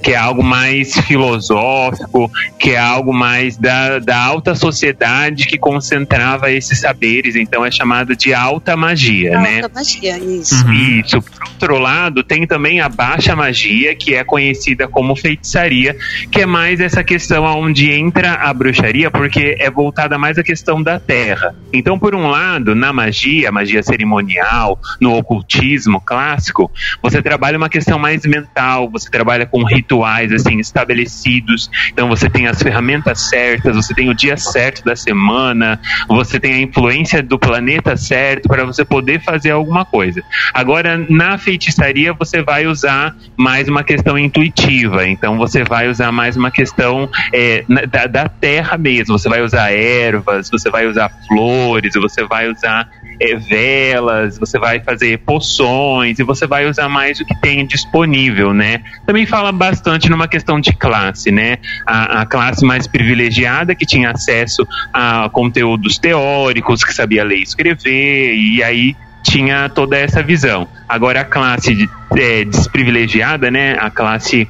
[0.03, 2.29] que é algo mais filosófico,
[2.59, 8.15] que é algo mais da, da alta sociedade que concentrava esses saberes, então é chamado
[8.15, 9.61] de alta magia, né?
[9.61, 10.69] Alta magia, isso.
[10.71, 11.23] Isso.
[11.61, 15.95] Outro lado, tem também a baixa magia, que é conhecida como feitiçaria,
[16.31, 20.81] que é mais essa questão onde entra a bruxaria, porque é voltada mais à questão
[20.81, 21.55] da terra.
[21.71, 27.99] Então, por um lado, na magia, magia cerimonial, no ocultismo clássico, você trabalha uma questão
[27.99, 31.69] mais mental, você trabalha com rituais assim estabelecidos.
[31.93, 36.53] Então, você tem as ferramentas certas, você tem o dia certo da semana, você tem
[36.53, 40.23] a influência do planeta certo para você poder fazer alguma coisa.
[40.55, 45.05] Agora, na feitiçaria, você vai usar mais uma questão intuitiva.
[45.05, 49.19] Então, você vai usar mais uma questão é, da, da terra mesmo.
[49.19, 54.79] Você vai usar ervas, você vai usar flores, você vai usar é, velas, você vai
[54.79, 58.81] fazer poções e você vai usar mais o que tem disponível, né?
[59.05, 61.57] Também fala bastante numa questão de classe, né?
[61.85, 67.43] A, a classe mais privilegiada que tinha acesso a conteúdos teóricos, que sabia ler e
[67.43, 68.95] escrever, e aí
[69.31, 70.67] tinha toda essa visão.
[70.87, 73.77] Agora a classe é, desprivilegiada, né?
[73.79, 74.47] A classe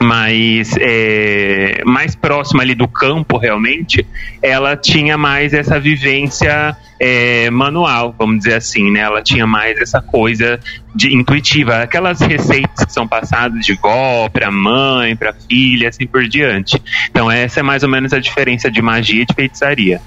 [0.00, 4.06] mais, é, mais próxima ali do campo realmente,
[4.40, 9.00] ela tinha mais essa vivência é, manual, vamos dizer assim, né?
[9.00, 10.60] Ela tinha mais essa coisa
[10.94, 16.28] de intuitiva, aquelas receitas que são passadas de vó para mãe, para filha, assim por
[16.28, 16.80] diante.
[17.10, 20.00] Então essa é mais ou menos a diferença de magia e de feitiçaria.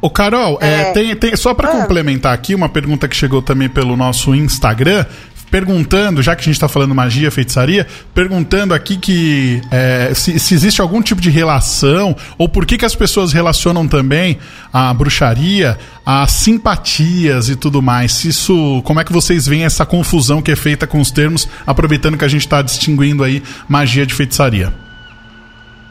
[0.00, 3.96] Ô, Carol, é, tem, tem, só para complementar aqui, uma pergunta que chegou também pelo
[3.96, 5.06] nosso Instagram,
[5.50, 10.54] perguntando, já que a gente está falando magia, feitiçaria, perguntando aqui que é, se, se,
[10.54, 14.38] existe algum tipo de relação, ou por que, que as pessoas relacionam também
[14.72, 18.12] a bruxaria a simpatias e tudo mais.
[18.12, 21.48] Se isso, como é que vocês veem essa confusão que é feita com os termos,
[21.66, 24.85] aproveitando que a gente está distinguindo aí magia de feitiçaria?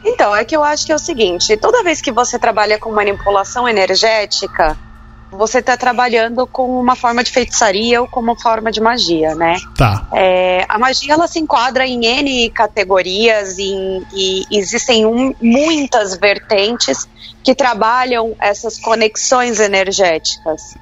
[0.06, 2.92] Então, é que eu acho que é o seguinte: toda vez que você trabalha com
[2.92, 4.78] manipulação energética,
[5.32, 9.58] você está trabalhando com uma forma de feitiçaria ou com uma forma de magia, né?
[9.76, 10.08] Tá.
[10.14, 17.08] É, a magia ela se enquadra em N categorias em, e existem um, muitas vertentes
[17.44, 20.76] que trabalham essas conexões energéticas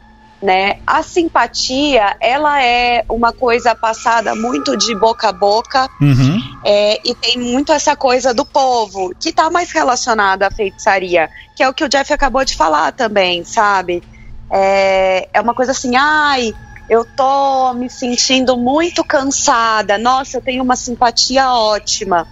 [0.43, 0.81] né?
[0.85, 6.37] A simpatia, ela é uma coisa passada muito de boca a boca uhum.
[6.65, 11.63] é, e tem muito essa coisa do povo, que está mais relacionada à feitiçaria, que
[11.63, 14.03] é o que o Jeff acabou de falar também, sabe?
[14.51, 16.53] É, é uma coisa assim, ai,
[16.89, 22.27] eu tô me sentindo muito cansada, nossa, eu tenho uma simpatia ótima.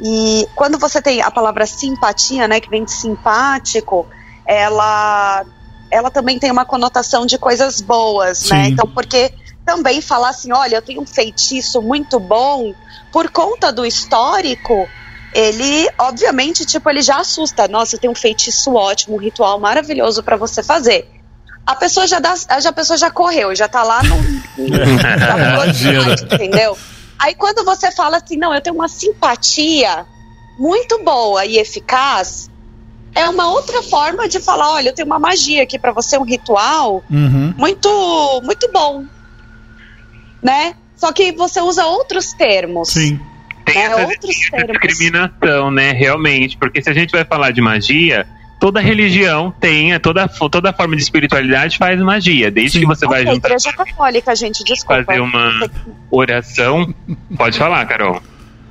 [0.00, 4.06] E quando você tem a palavra simpatia, né, que vem de simpático,
[4.46, 5.44] ela
[5.90, 8.48] ela também tem uma conotação de coisas boas, né?
[8.48, 8.54] Sim.
[8.54, 8.68] né?
[8.68, 9.32] Então, porque
[9.64, 12.74] também falar assim, olha, eu tenho um feitiço muito bom,
[13.12, 14.88] por conta do histórico,
[15.32, 17.68] ele, obviamente, tipo, ele já assusta.
[17.68, 21.08] Nossa, eu tenho um feitiço ótimo, um ritual maravilhoso para você fazer.
[21.66, 26.76] A pessoa já dá, a pessoa já correu, já tá lá no, no entendeu?
[27.18, 30.04] Aí quando você fala assim, não, eu tenho uma simpatia
[30.58, 32.49] muito boa e eficaz,
[33.14, 36.24] é uma outra forma de falar, olha, eu tenho uma magia aqui para você, um
[36.24, 37.54] ritual uhum.
[37.56, 39.04] muito, muito bom,
[40.42, 40.74] né?
[40.96, 42.90] Só que você usa outros termos.
[42.90, 43.18] Sim.
[43.64, 43.82] Tem né?
[43.84, 44.78] essa, outros termos.
[44.82, 45.92] discriminação, né?
[45.92, 48.26] Realmente, porque se a gente vai falar de magia,
[48.60, 52.50] toda religião tem, toda, toda forma de espiritualidade faz magia.
[52.50, 52.80] Desde Sim.
[52.80, 53.48] que você vai juntar.
[53.48, 55.02] Igreja católica, gente, desculpa.
[55.04, 55.70] Fazer uma
[56.10, 56.94] oração.
[57.36, 58.22] Pode falar, Carol.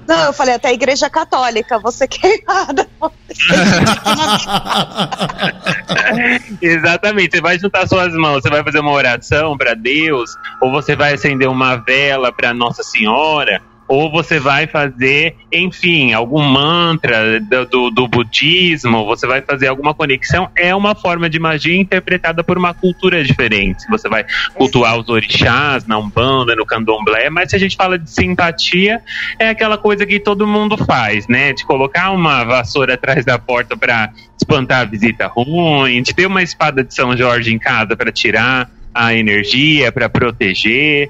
[0.10, 2.90] Não, eu falei até a igreja católica, você queimada.
[6.60, 10.96] Exatamente, você vai juntar suas mãos, você vai fazer uma oração para Deus, ou você
[10.96, 17.66] vai acender uma vela para Nossa Senhora, ou você vai fazer, enfim, algum mantra do,
[17.66, 22.56] do, do, budismo, você vai fazer alguma conexão, é uma forma de magia interpretada por
[22.56, 23.84] uma cultura diferente.
[23.90, 24.24] Você vai
[24.54, 29.02] cultuar os orixás na Umbanda, no Candomblé, mas se a gente fala de simpatia,
[29.40, 31.52] é aquela coisa que todo mundo faz, né?
[31.54, 36.44] De colocar uma vassoura atrás da porta para espantar a visita ruim, de ter uma
[36.44, 41.10] espada de São Jorge em casa para tirar a energia, para proteger.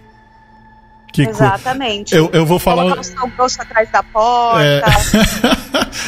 [1.12, 2.16] Que Exatamente.
[2.16, 2.84] Eu, eu vou falar.
[2.84, 4.64] Colocar o grosso atrás da porta.
[4.64, 4.82] É...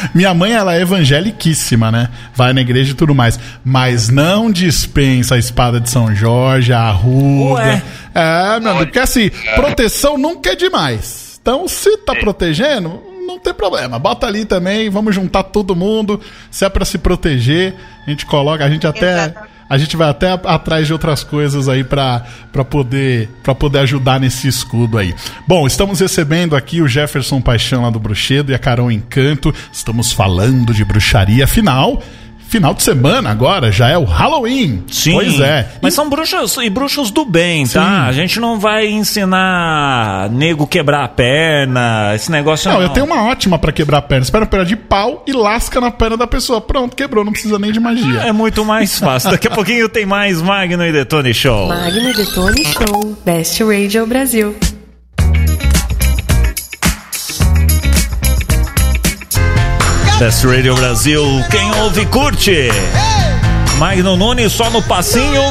[0.14, 2.08] Minha mãe, ela é evangeliquíssima, né?
[2.34, 3.38] Vai na igreja e tudo mais.
[3.64, 7.62] Mas não dispensa a espada de São Jorge, a ruda.
[7.62, 7.82] Ué.
[8.14, 11.38] É, meu amigo, porque assim, proteção nunca é demais.
[11.40, 13.98] Então, se tá protegendo, não tem problema.
[13.98, 16.20] Bota ali também, vamos juntar todo mundo.
[16.50, 17.74] Se é para se proteger,
[18.06, 19.12] a gente coloca, a gente até.
[19.14, 22.26] Exatamente a gente vai até atrás de outras coisas aí para
[22.68, 25.14] poder, poder ajudar nesse escudo aí.
[25.48, 29.50] Bom, estamos recebendo aqui o Jefferson Paixão lá do Bruxedo e a Carol Encanto.
[29.72, 31.44] Estamos falando de bruxaria.
[31.44, 32.02] Afinal,
[32.52, 34.84] final de semana agora, já é o Halloween.
[34.86, 35.12] Sim.
[35.12, 35.66] Pois é.
[35.80, 35.96] Mas e...
[35.96, 37.68] são bruxos e bruxos do bem, tá?
[37.68, 37.78] Sim.
[37.78, 38.04] tá?
[38.04, 42.76] A gente não vai ensinar nego quebrar a perna, esse negócio não.
[42.76, 44.24] Não, eu tenho uma ótima para quebrar a perna.
[44.24, 46.60] Espera a perna de pau e lasca na perna da pessoa.
[46.60, 48.20] Pronto, quebrou, não precisa nem de magia.
[48.20, 49.30] É muito mais fácil.
[49.30, 51.68] Daqui a pouquinho tem mais Magno e Detone Show.
[51.68, 53.16] Magno e Detone Show.
[53.24, 54.54] Best Radio Brasil.
[60.18, 62.68] Best Radio Brasil, quem ouve curte.
[63.78, 65.42] Magno Nunes só no passinho.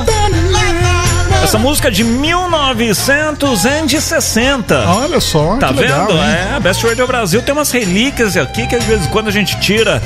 [1.43, 4.85] Essa música é de 1960.
[4.87, 5.81] Olha só, tá vendo?
[5.81, 9.59] Legal, é, Best Radio Brasil tem umas relíquias aqui que às vezes quando a gente
[9.59, 10.01] tira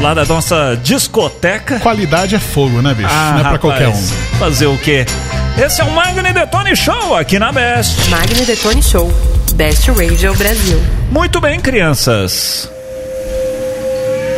[0.00, 1.78] lá da nossa discoteca.
[1.80, 3.08] Qualidade é fogo, né, bicho?
[3.10, 4.06] Ah, Não é pra rapaz, qualquer um.
[4.38, 5.06] Fazer o quê?
[5.58, 8.10] Esse é o Magni Detone Show aqui na Best.
[8.10, 9.10] Magni Detone Show,
[9.54, 10.82] Best Radio Brasil.
[11.10, 12.68] Muito bem, crianças.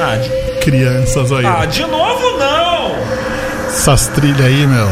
[0.03, 0.59] Ah, de...
[0.61, 1.47] Crianças aí.
[1.47, 2.97] Ah, de novo não!
[3.69, 4.89] Essas trilhas aí, meu.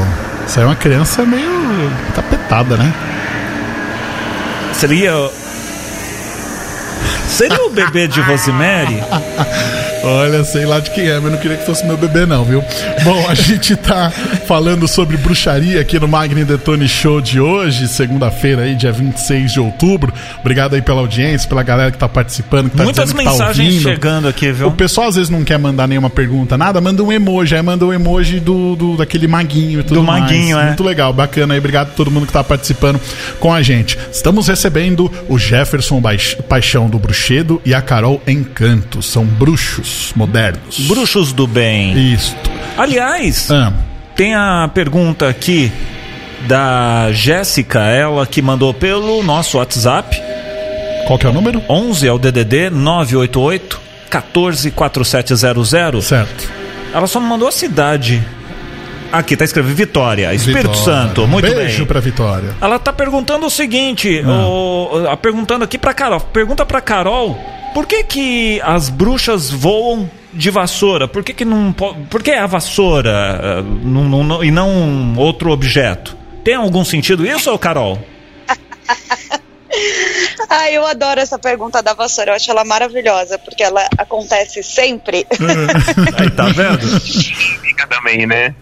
[0.46, 1.50] Isso aí é uma criança meio
[2.14, 2.92] tapetada, né?
[4.72, 5.12] Seria.
[7.30, 8.98] Seria o bebê de Rosemary?
[10.02, 12.64] Olha, sei lá de quem é, mas não queria que fosse meu bebê, não, viu?
[13.04, 14.10] Bom, a gente tá
[14.46, 19.60] falando sobre bruxaria aqui no Magni Detone Show de hoje, segunda-feira aí, dia 26 de
[19.60, 20.12] outubro.
[20.40, 23.82] Obrigado aí pela audiência, pela galera que tá participando, que tá Muitas tá mensagens ouvindo.
[23.82, 24.68] chegando aqui, viu?
[24.68, 27.84] O pessoal às vezes não quer mandar nenhuma pergunta, nada, manda um emoji, aí manda
[27.84, 30.22] um emoji do, do daquele maguinho e tudo Do mais.
[30.22, 30.66] maguinho, é.
[30.68, 32.98] Muito legal, bacana aí, obrigado a todo mundo que tá participando
[33.38, 33.98] com a gente.
[34.10, 36.00] Estamos recebendo o Jefferson
[36.48, 40.80] Paixão do Bruxedo e a Carol Encanto, são bruxos modernos.
[40.88, 42.14] Bruxos do bem.
[42.14, 42.50] Isto.
[42.78, 43.74] Aliás, Ah,
[44.16, 45.70] tem a pergunta aqui
[46.48, 50.16] da Jéssica, ela que mandou pelo nosso WhatsApp.
[51.06, 51.62] qual que é o número?
[51.68, 53.78] 11 é o DDD 988
[54.08, 56.06] 144700.
[56.06, 56.48] Certo.
[56.94, 58.22] Ela só me mandou a cidade.
[59.12, 60.82] Aqui tá escrevendo Vitória, Espírito Vitória.
[60.84, 61.26] Santo.
[61.26, 61.86] Muito Beijo bem.
[61.86, 62.54] pra Vitória.
[62.60, 64.46] Ela tá perguntando o seguinte, Ah.
[64.46, 66.20] o- a perguntando aqui pra Carol.
[66.20, 67.36] Pergunta pra Carol,
[67.74, 71.08] por que que as bruxas voam de vassoura?
[71.08, 75.14] Por que que não po- Por que a vassoura eh, não- não- não- e não
[75.16, 76.16] outro objeto?
[76.44, 77.98] Tem algum sentido isso, Carol?
[80.48, 85.24] Ah, eu adoro essa pergunta da vassoura, eu acho ela maravilhosa, porque ela acontece sempre.
[86.18, 86.80] Aí tá vendo?
[87.00, 88.52] Fica também, né?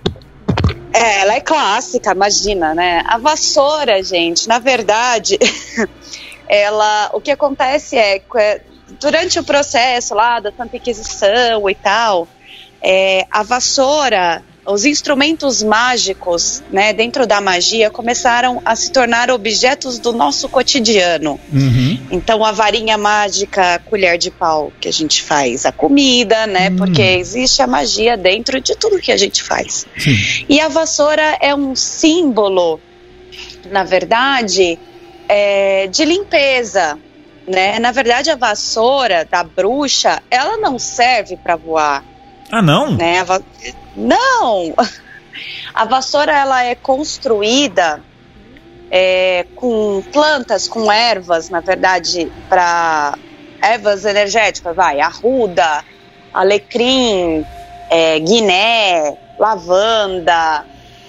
[0.98, 3.04] É, ela é clássica, imagina, né?
[3.06, 5.38] A vassoura, gente, na verdade,
[6.48, 8.60] ela, o que acontece é que é,
[8.98, 12.26] durante o processo lá da Santa Inquisição e tal,
[12.82, 19.98] é, a vassoura, os instrumentos mágicos, né, dentro da magia, começaram a se tornar objetos
[19.98, 21.40] do nosso cotidiano.
[21.50, 21.98] Uhum.
[22.10, 26.70] Então a varinha mágica, a colher de pau que a gente faz a comida, né?
[26.70, 29.86] Porque existe a magia dentro de tudo que a gente faz.
[29.96, 30.44] Sim.
[30.48, 32.78] E a vassoura é um símbolo,
[33.70, 34.78] na verdade,
[35.28, 36.98] é, de limpeza.
[37.46, 37.78] Né?
[37.78, 42.04] Na verdade, a vassoura da bruxa, ela não serve para voar.
[42.50, 42.96] Ah, não?
[42.96, 43.22] Né?
[43.24, 43.40] Va-
[43.94, 44.74] Não!
[45.74, 48.02] A vassoura ela é construída
[48.90, 53.16] é, com plantas, com ervas, na verdade, para
[53.62, 55.84] ervas energéticas, vai, arruda,
[56.32, 57.44] alecrim,
[57.90, 60.64] é, guiné, lavanda,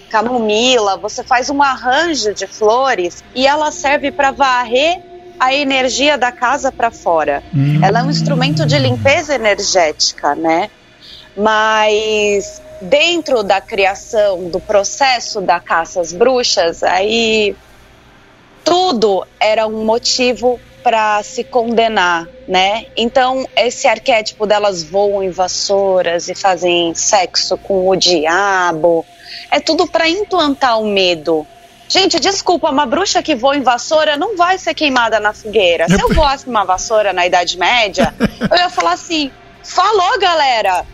[0.09, 0.97] camomila.
[0.97, 4.95] Você faz um arranjo de flores e ela serve para varrer
[5.39, 7.41] a energia da casa para fora.
[7.83, 10.69] Ela é um instrumento de limpeza energética, né?
[11.35, 17.55] Mas dentro da criação, do processo da caça às bruxas, aí
[18.63, 22.85] tudo era um motivo para se condenar, né?
[22.95, 29.05] Então, esse arquétipo delas voam em vassouras e fazem sexo com o diabo,
[29.51, 31.45] é tudo para implantar o medo.
[31.87, 35.87] Gente, desculpa, uma bruxa que voa em vassoura não vai ser queimada na fogueira.
[35.87, 38.13] Se eu voasse uma vassoura na Idade Média,
[38.49, 39.31] eu ia falar assim:
[39.63, 40.85] falou, galera,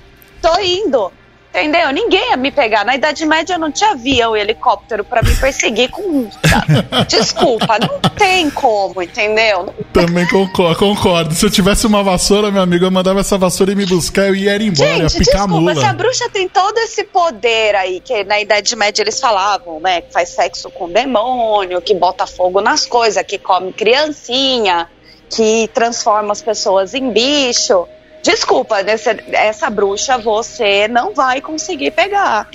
[0.45, 1.11] tô indo.
[1.49, 1.89] Entendeu?
[1.91, 2.83] Ninguém ia me pegar.
[2.83, 6.29] Na Idade Média não tinha avião e helicóptero pra me perseguir com.
[7.07, 9.73] Desculpa, não tem como, entendeu?
[9.93, 11.33] Também concordo, concordo.
[11.33, 14.35] Se eu tivesse uma vassoura, meu amigo, eu mandava essa vassoura ir me buscar, eu
[14.35, 15.75] ia embora, ia Gente, picar a desculpa, mula.
[15.75, 20.01] se a bruxa tem todo esse poder aí, que na Idade Média eles falavam, né?
[20.01, 24.89] Que faz sexo com demônio, que bota fogo nas coisas, que come criancinha,
[25.29, 27.87] que transforma as pessoas em bicho.
[28.25, 32.49] Desculpa, nesse- essa bruxa você não vai conseguir pegar.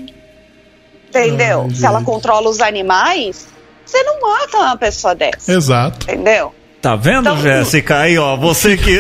[1.09, 1.63] Entendeu?
[1.69, 3.47] Ai, se ela controla os animais,
[3.87, 5.53] você não mata uma pessoa dessa.
[5.53, 6.03] Exato.
[6.11, 6.53] Entendeu?
[6.81, 7.99] Tá vendo, Então- Jéssica?
[7.99, 8.99] Aí, ó, você que.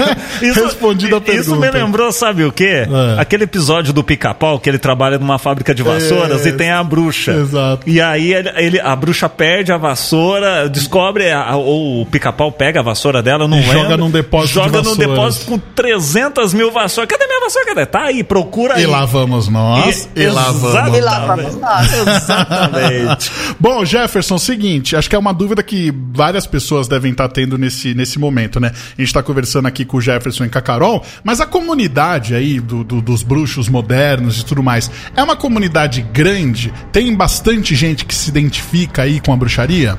[0.40, 1.70] Respondido a Isso me pergunta.
[1.84, 2.86] lembrou, sabe o quê?
[3.16, 3.20] É.
[3.20, 6.82] Aquele episódio do pica-pau que ele trabalha numa fábrica de vassouras É, e tem a
[6.82, 7.32] bruxa.
[7.32, 7.82] exato.
[7.88, 12.80] E aí ele, ele- a bruxa perde a vassoura, descobre, a- ou o pica-pau pega
[12.80, 13.78] a vassoura dela, não E lembro.
[13.82, 15.08] joga num depósito de Joga num vassouras.
[15.10, 17.10] depósito com 300 mil vassouras.
[17.10, 17.66] Cadê minha vassoura?
[17.68, 17.86] Cadê?
[17.86, 18.84] Tá aí, procura aí.
[18.84, 20.96] E lá vamos nós, e, lá vamos.
[20.96, 21.92] E lá vamos nós.
[21.92, 23.30] Exatamente.
[23.60, 27.94] Bom, Jefferson, seguinte, acho que é uma dúvida que várias pessoas devem estar tendo nesse,
[27.94, 28.68] nesse momento, né?
[28.72, 32.34] A gente está conversando aqui com o Jefferson e com a Carol, mas a comunidade
[32.34, 36.72] aí do, do- dos bruxos modernos e tudo mais, é uma comunidade grande?
[36.92, 39.98] Tem bastante gente que se identifica aí com a bruxaria?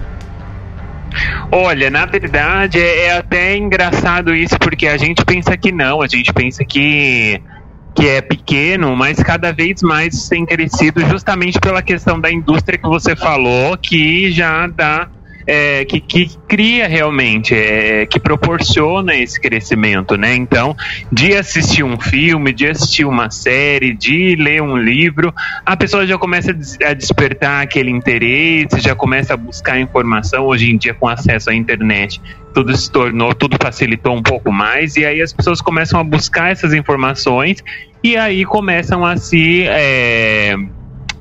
[1.52, 6.08] Olha, na verdade é, é até engraçado isso, porque a gente pensa que não, a
[6.08, 7.42] gente pensa que,
[7.96, 12.88] que é pequeno, mas cada vez mais tem crescido justamente pela questão da indústria que
[12.88, 15.08] você falou, que já dá
[15.46, 20.36] é, que, que, cria realmente, é, que proporciona esse crescimento, né?
[20.36, 20.76] Então,
[21.12, 25.34] de assistir um filme, de assistir uma série, de ler um livro,
[25.66, 26.52] a pessoa já começa
[26.86, 30.46] a despertar aquele interesse, já começa a buscar informação.
[30.46, 32.22] Hoje em dia, com acesso à internet,
[32.54, 36.52] tudo se tornou, tudo facilitou um pouco mais, e aí as pessoas começam a buscar
[36.52, 37.64] essas informações
[38.04, 39.64] e aí começam a se.
[39.68, 40.56] É,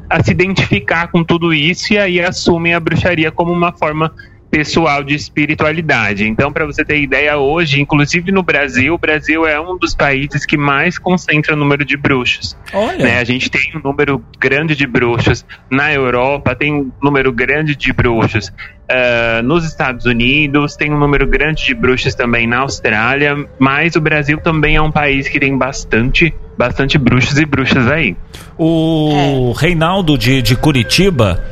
[0.09, 4.13] a se identificar com tudo isso e aí assumem a bruxaria como uma forma
[4.51, 6.27] pessoal de espiritualidade.
[6.27, 10.45] Então, para você ter ideia, hoje, inclusive no Brasil, o Brasil é um dos países
[10.47, 12.57] que mais concentra o número de bruxos.
[12.73, 13.05] Olha.
[13.05, 13.19] Né?
[13.19, 15.45] A gente tem um número grande de bruxos.
[15.71, 18.49] Na Europa, tem um número grande de bruxos.
[18.49, 24.01] Uh, nos Estados Unidos, tem um número grande de bruxos também na Austrália, mas o
[24.01, 28.17] Brasil também é um país que tem bastante, bastante bruxos e bruxas aí.
[28.57, 29.61] O é.
[29.61, 31.45] Reinaldo de, de Curitiba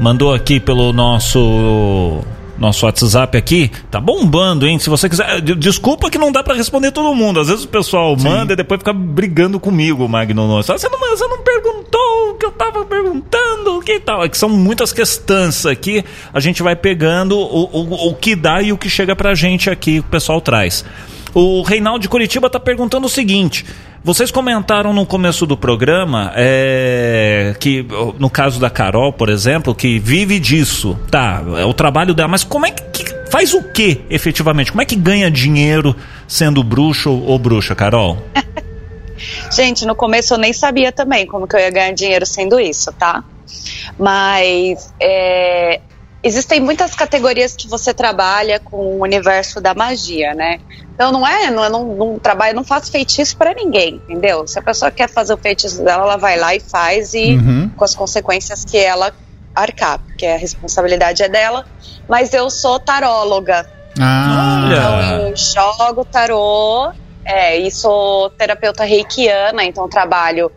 [0.00, 2.24] mandou aqui pelo nosso
[2.60, 4.78] nosso WhatsApp aqui, tá bombando, hein?
[4.78, 5.40] Se você quiser.
[5.40, 7.40] Desculpa que não dá para responder todo mundo.
[7.40, 8.28] Às vezes o pessoal Sim.
[8.28, 10.62] manda e depois fica brigando comigo, Magno.
[10.62, 14.22] Você não, você não perguntou o que eu tava perguntando, o que tal?
[14.22, 16.04] É que são muitas questões aqui.
[16.32, 19.70] A gente vai pegando o, o, o que dá e o que chega pra gente
[19.70, 20.84] aqui, o pessoal traz.
[21.32, 23.64] O Reinaldo de Curitiba está perguntando o seguinte:
[24.02, 27.86] vocês comentaram no começo do programa é, que,
[28.18, 30.98] no caso da Carol, por exemplo, que vive disso.
[31.10, 33.20] Tá, é o trabalho dela, mas como é que.
[33.30, 34.72] Faz o que efetivamente?
[34.72, 35.94] Como é que ganha dinheiro
[36.26, 38.18] sendo bruxo ou bruxa, Carol?
[39.54, 42.92] Gente, no começo eu nem sabia também como que eu ia ganhar dinheiro sendo isso,
[42.92, 43.22] tá?
[43.96, 45.80] Mas é,
[46.22, 50.60] existem muitas categorias que você trabalha com o universo da magia, né?
[50.94, 54.46] Então não é, não, não, não trabalho, não faço feitiço para ninguém, entendeu?
[54.46, 57.70] Se a pessoa quer fazer o feitiço dela, ela vai lá e faz e uhum.
[57.74, 59.12] com as consequências que ela
[59.54, 61.64] arcar, porque a responsabilidade é dela.
[62.08, 63.66] Mas eu sou taróloga.
[63.98, 64.64] Ah.
[64.66, 66.92] Então eu jogo tarô,
[67.24, 70.50] é, e sou terapeuta reikiana, então trabalho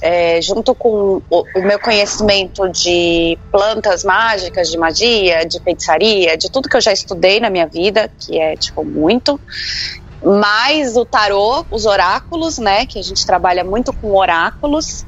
[0.00, 6.50] é, junto com o, o, meu conhecimento de plantas mágicas, de magia, de feitiçaria, de
[6.50, 9.38] tudo que eu já estudei na minha vida, que é tipo muito,
[10.22, 12.86] mais o tarô, os oráculos, né?
[12.86, 15.04] Que a gente trabalha muito com oráculos.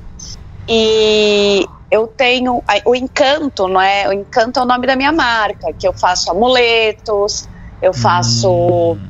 [0.68, 4.08] E eu tenho o encanto, não é?
[4.08, 7.48] O encanto é o nome da minha marca, que eu faço amuletos,
[7.80, 8.50] eu faço
[8.92, 9.08] hum.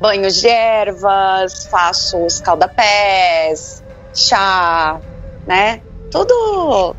[0.00, 3.79] banhos de ervas, faço escaldapés,
[4.14, 5.00] chá,
[5.46, 5.80] né?
[6.10, 6.94] Tudo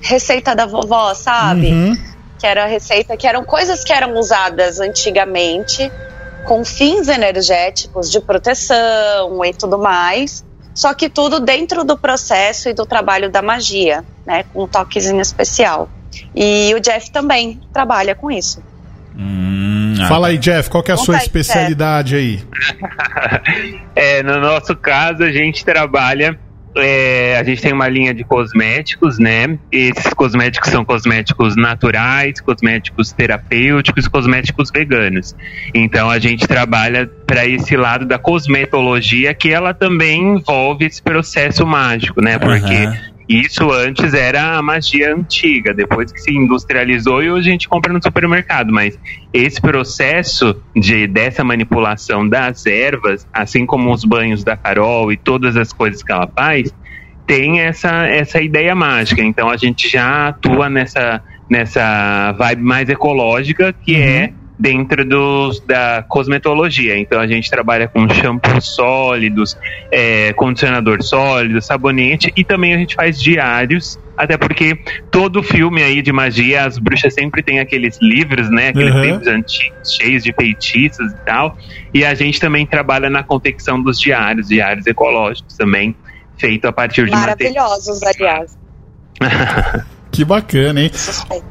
[0.00, 1.72] receita da vovó, sabe?
[1.72, 1.96] Uhum.
[2.38, 5.90] Que era receita, que eram coisas que eram usadas antigamente
[6.44, 10.44] com fins energéticos de proteção e tudo mais.
[10.74, 14.44] Só que tudo dentro do processo e do trabalho da magia, né?
[14.52, 15.88] Com um toquezinho especial.
[16.34, 18.62] E o Jeff também trabalha com isso.
[19.16, 22.44] Hum, Fala aí, Jeff, qual é a sua especialidade aí?
[23.96, 26.38] é, no nosso caso, a gente trabalha
[26.76, 29.58] é, a gente tem uma linha de cosméticos, né?
[29.72, 35.34] Esses cosméticos são cosméticos naturais, cosméticos terapêuticos, cosméticos veganos.
[35.74, 41.66] Então a gente trabalha para esse lado da cosmetologia, que ela também envolve esse processo
[41.66, 42.38] mágico, né?
[42.38, 43.15] Porque uhum.
[43.28, 47.92] Isso antes era a magia antiga, depois que se industrializou e hoje a gente compra
[47.92, 48.72] no supermercado.
[48.72, 48.98] Mas
[49.32, 55.56] esse processo de dessa manipulação das ervas, assim como os banhos da Carol e todas
[55.56, 56.72] as coisas que ela faz,
[57.26, 59.22] tem essa, essa ideia mágica.
[59.22, 61.20] Então a gente já atua nessa,
[61.50, 64.02] nessa vibe mais ecológica, que uhum.
[64.02, 66.98] é dentro dos, da cosmetologia.
[66.98, 69.56] Então a gente trabalha com shampoos sólidos,
[69.90, 73.98] é, condicionador sólido, sabonete e também a gente faz diários.
[74.16, 74.78] Até porque
[75.10, 78.68] todo filme aí de magia, as bruxas sempre tem aqueles livros, né?
[78.68, 79.02] Aqueles uhum.
[79.02, 81.58] livros antigos, cheios de feitiços e tal.
[81.92, 85.94] E a gente também trabalha na confecção dos diários, diários ecológicos também,
[86.38, 88.56] feito a partir de Maravilhosos, aliás.
[90.16, 90.90] Que bacana, hein?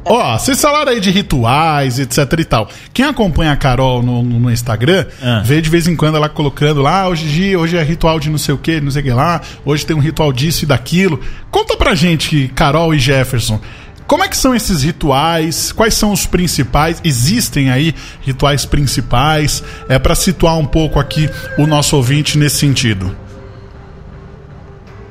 [0.04, 2.68] Ó, vocês falaram aí de rituais, etc e tal.
[2.92, 5.44] Quem acompanha a Carol no, no Instagram, ah.
[5.46, 8.40] vê de vez em quando ela colocando lá, ah, hoje, hoje é ritual de não
[8.40, 11.22] sei o que, não sei o que lá, hoje tem um ritual disso e daquilo.
[11.52, 13.62] Conta pra gente, Carol e Jefferson.
[14.08, 15.72] Como é que são esses rituais?
[15.72, 17.00] Quais são os principais?
[17.04, 19.64] Existem aí rituais principais?
[19.88, 23.16] É para situar um pouco aqui o nosso ouvinte nesse sentido.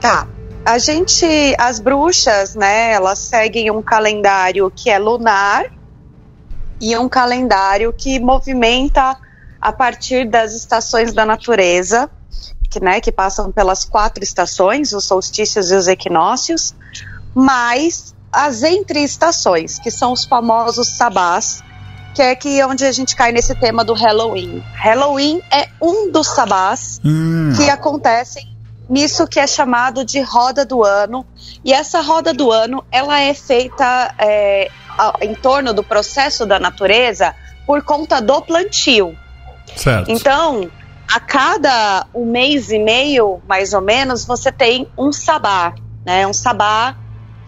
[0.01, 0.27] Tá
[0.65, 5.67] a gente, as bruxas, né, elas seguem um calendário que é lunar
[6.81, 9.17] e um calendário que movimenta
[9.61, 12.11] a partir das estações da natureza,
[12.71, 16.75] que, né, que passam pelas quatro estações, os solstícios e os equinócios,
[17.35, 21.63] mais as entre-estações, que são os famosos sabás,
[22.15, 24.63] que é que onde a gente cai nesse tema do Halloween.
[24.75, 27.53] Halloween é um dos sabás Hum.
[27.57, 28.54] que acontecem
[28.89, 31.27] nisso que é chamado de roda do ano.
[31.65, 34.71] E essa roda do ano, ela é feita é,
[35.21, 37.35] em torno do processo da natureza
[37.67, 39.17] por conta do plantio.
[39.77, 40.11] Certo.
[40.11, 40.71] Então,
[41.13, 45.75] a cada um mês e meio, mais ou menos, você tem um sabá,
[46.05, 46.27] né?
[46.27, 46.97] Um sabá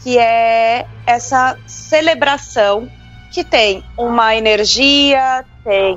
[0.02, 2.88] que é essa celebração
[3.32, 5.96] que tem uma energia, tem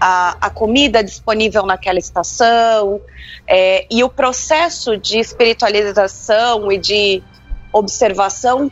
[0.00, 2.98] a, a comida disponível naquela estação,
[3.46, 7.22] é, e o processo de espiritualização e de
[7.70, 8.70] observação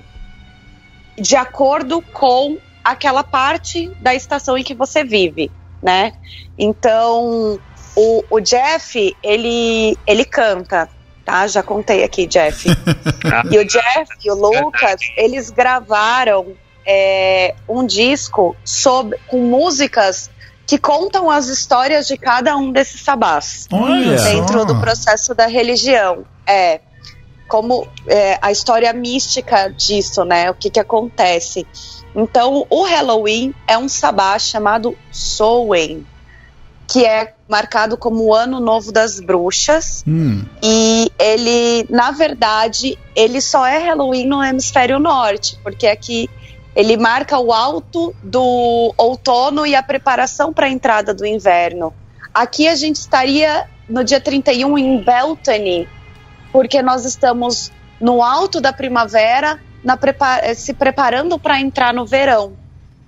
[1.19, 5.51] de acordo com aquela parte da estação em que você vive,
[5.83, 6.15] né?
[6.59, 7.61] Então,
[7.95, 10.89] o, o Jeff, ele, ele canta,
[11.27, 11.47] tá?
[11.47, 12.67] Já contei aqui, Jeff.
[13.53, 16.57] e o Jeff e o Lucas, eles gravaram
[16.87, 20.31] é, um disco sobre, com músicas
[20.67, 26.25] que contam as histórias de cada um desses sabás Olha dentro do processo da religião.
[26.47, 26.81] É
[27.49, 30.51] como é, a história mística disso, né?
[30.51, 31.67] O que que acontece?
[32.15, 36.07] Então, o Halloween é um sabá chamado Samhain,
[36.89, 40.03] que é marcado como o Ano Novo das Bruxas.
[40.09, 40.43] Hum.
[40.63, 46.31] E ele, na verdade, ele só é Halloween no hemisfério norte, porque aqui
[46.75, 51.93] ele marca o alto do outono e a preparação para a entrada do inverno.
[52.33, 55.89] Aqui a gente estaria no dia 31 em Beltane,
[56.51, 57.71] porque nós estamos
[58.01, 59.61] no alto da primavera,
[60.57, 62.55] se preparando para entrar no verão,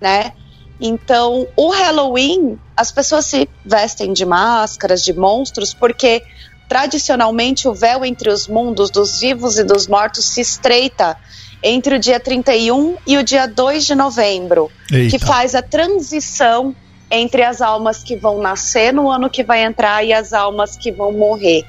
[0.00, 0.32] né?
[0.80, 6.22] Então, o Halloween, as pessoas se vestem de máscaras, de monstros, porque
[6.68, 11.16] tradicionalmente o véu entre os mundos dos vivos e dos mortos se estreita
[11.64, 15.10] entre o dia 31 e o dia 2 de novembro, Eita.
[15.10, 16.76] que faz a transição
[17.10, 20.92] entre as almas que vão nascer no ano que vai entrar e as almas que
[20.92, 21.64] vão morrer,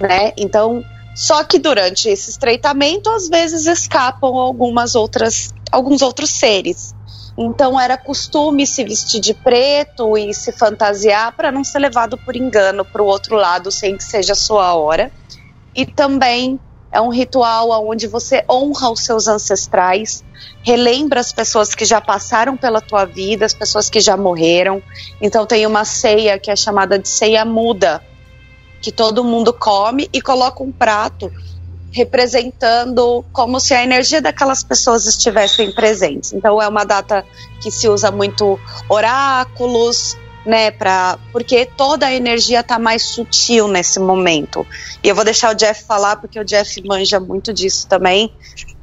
[0.00, 0.32] né?
[0.36, 6.94] Então, só que durante esse estreitamento, às vezes escapam algumas outras, alguns outros seres.
[7.36, 12.36] Então era costume se vestir de preto e se fantasiar para não ser levado por
[12.36, 15.10] engano para o outro lado sem que seja a sua hora.
[15.74, 16.60] E também
[16.92, 20.22] é um ritual onde você honra os seus ancestrais,
[20.62, 24.82] relembra as pessoas que já passaram pela tua vida, as pessoas que já morreram.
[25.20, 28.02] Então tem uma ceia que é chamada de ceia muda,
[28.80, 31.32] que todo mundo come e coloca um prato
[31.92, 36.32] representando como se a energia daquelas pessoas estivessem presentes.
[36.32, 37.24] Então é uma data
[37.60, 44.00] que se usa muito oráculos, né, para porque toda a energia está mais sutil nesse
[44.00, 44.66] momento.
[45.02, 48.32] E eu vou deixar o Jeff falar porque o Jeff manja muito disso também.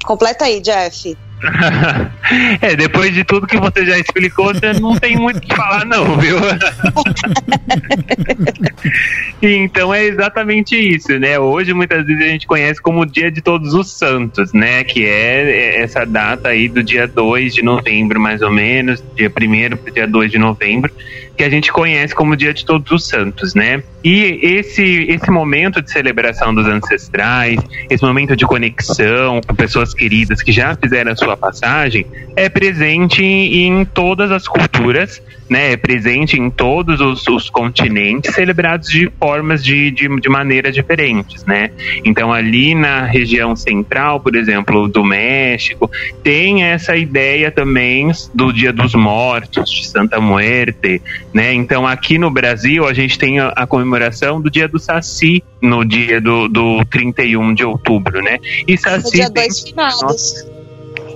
[0.04, 1.18] Completa aí, Jeff.
[2.62, 5.86] é, depois de tudo que você já explicou, você não tem muito o que falar,
[5.86, 6.38] não, viu?
[9.42, 11.40] então é exatamente isso, né?
[11.40, 14.84] Hoje muitas vezes a gente conhece como o Dia de Todos os Santos, né?
[14.84, 19.78] Que é essa data aí do dia 2 de novembro, mais ou menos, dia 1
[19.78, 20.92] para dia 2 de novembro,
[21.40, 23.82] que a gente conhece como Dia de Todos os Santos, né?
[24.04, 27.58] E esse, esse momento de celebração dos ancestrais,
[27.90, 33.24] esse momento de conexão com pessoas queridas que já fizeram a sua passagem, é presente
[33.24, 35.72] em todas as culturas, né?
[35.72, 41.46] É presente em todos os, os continentes, celebrados de formas de, de, de maneiras diferentes,
[41.46, 41.72] né?
[42.04, 45.90] Então, ali na região central, por exemplo, do México,
[46.22, 51.02] tem essa ideia também do Dia dos Mortos, de Santa Muerte,
[51.34, 51.54] né?
[51.54, 55.84] Então, aqui no Brasil, a gente tem a, a comemoração do Dia do Saci, no
[55.86, 58.40] dia do, do 31 de outubro, né?
[58.68, 60.34] E No Saci dia tem- 2 finados.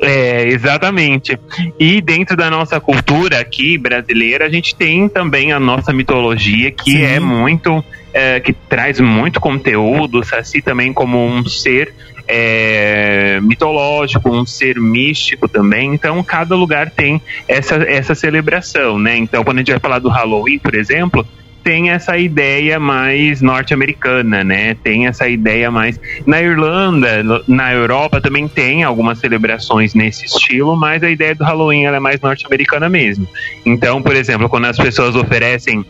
[0.01, 1.38] é, exatamente.
[1.80, 6.91] E dentro da nossa cultura aqui brasileira, a gente tem também a nossa mitologia, que
[6.91, 7.01] Sim.
[7.03, 7.84] é muito.
[8.14, 11.91] é, que traz muito conteúdo, o Saci também como um ser
[12.28, 15.93] é, mitológico, um ser místico também.
[15.93, 19.17] Então, cada lugar tem essa, essa celebração, né?
[19.17, 21.26] Então, quando a gente vai falar do Halloween, por exemplo,
[21.63, 24.76] tem essa ideia mais norte-americana, né?
[24.76, 25.99] Tem essa ideia mais.
[26.26, 31.86] Na Irlanda, na Europa também tem algumas celebrações nesse estilo, mas a ideia do Halloween
[31.86, 33.28] é mais norte-americana mesmo.
[33.65, 35.86] Então, por exemplo, quando as pessoas oferecem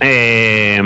[0.00, 0.78] é,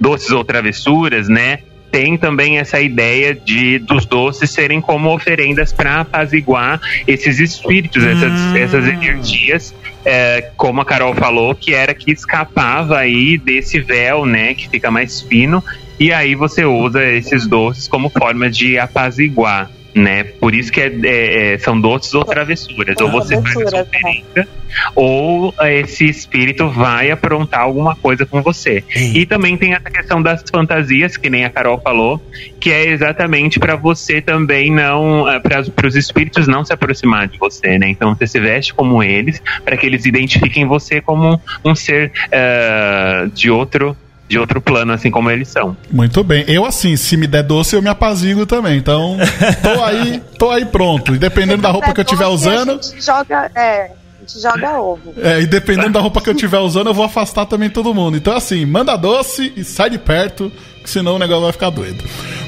[0.00, 1.60] doces ou travessuras, né?
[1.90, 8.32] Tem também essa ideia de dos doces serem como oferendas para apaziguar esses espíritos, essas,
[8.32, 8.56] Hum.
[8.56, 9.74] essas energias
[10.04, 14.90] é, como a Carol falou, que era que escapava aí desse véu, né, que fica
[14.90, 15.62] mais fino,
[16.00, 19.70] e aí você usa esses doces como forma de apaziguar.
[19.94, 20.24] Né?
[20.24, 22.96] Por isso que é, é, é são doces ou travessuras.
[23.00, 24.48] Ou você faz a sua oferenda,
[24.94, 28.84] ou esse espírito vai aprontar alguma coisa com você.
[28.94, 32.22] E também tem essa questão das fantasias, que nem a Carol falou,
[32.60, 35.24] que é exatamente para você também não.
[35.42, 37.88] para os espíritos não se aproximar de você, né?
[37.88, 43.28] Então você se veste como eles, para que eles identifiquem você como um ser uh,
[43.30, 43.96] de outro
[44.28, 45.76] de outro plano, assim como eles são.
[45.90, 46.44] Muito bem.
[46.46, 48.76] Eu, assim, se me der doce, eu me apazigo também.
[48.76, 49.16] Então,
[49.62, 51.14] tô aí, tô aí pronto.
[51.14, 52.72] E dependendo da roupa que eu estiver usando.
[52.72, 53.90] A gente joga, é,
[54.36, 55.14] joga ovo.
[55.16, 58.16] É, e dependendo da roupa que eu estiver usando, eu vou afastar também todo mundo.
[58.16, 60.52] Então, assim, manda doce e sai de perto,
[60.84, 62.04] senão o negócio vai ficar doido.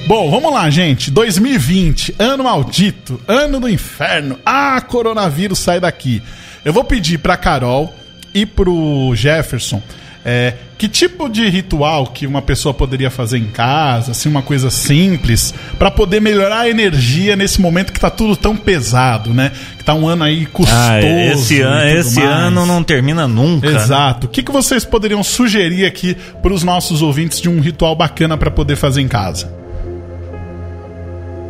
[0.06, 1.10] Bom, vamos lá, gente.
[1.10, 4.38] 2020, ano maldito, ano do inferno.
[4.44, 6.22] Ah, coronavírus, sai daqui.
[6.62, 7.94] Eu vou pedir pra Carol
[8.34, 9.82] e pro Jefferson
[10.24, 14.70] é, que tipo de ritual que uma pessoa poderia fazer em casa, assim, uma coisa
[14.70, 19.52] simples, para poder melhorar a energia nesse momento que tá tudo tão pesado, né?
[19.78, 20.78] Que tá um ano aí custoso.
[20.78, 23.70] Ah, esse, an esse ano não termina nunca.
[23.70, 23.76] Né?
[23.76, 24.26] Exato.
[24.26, 28.36] O que, que vocês poderiam sugerir aqui para os nossos ouvintes de um ritual bacana
[28.36, 29.52] para poder fazer em casa?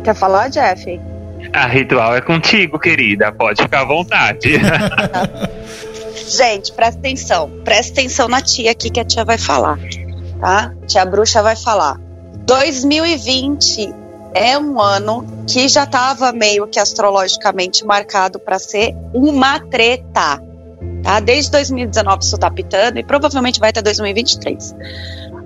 [0.03, 0.99] Quer falar, Jeff?
[1.53, 3.31] A ritual é contigo, querida.
[3.31, 4.53] Pode ficar à vontade.
[6.31, 7.51] Gente, presta atenção.
[7.65, 9.77] Presta atenção na tia aqui que a tia vai falar.
[10.39, 10.73] Tá?
[10.87, 11.99] Tia Bruxa vai falar.
[12.45, 13.93] 2020
[14.33, 20.41] é um ano que já estava meio que astrologicamente marcado para ser uma treta.
[21.03, 21.19] Tá?
[21.19, 24.73] Desde 2019 isso está pitando e provavelmente vai até 2023.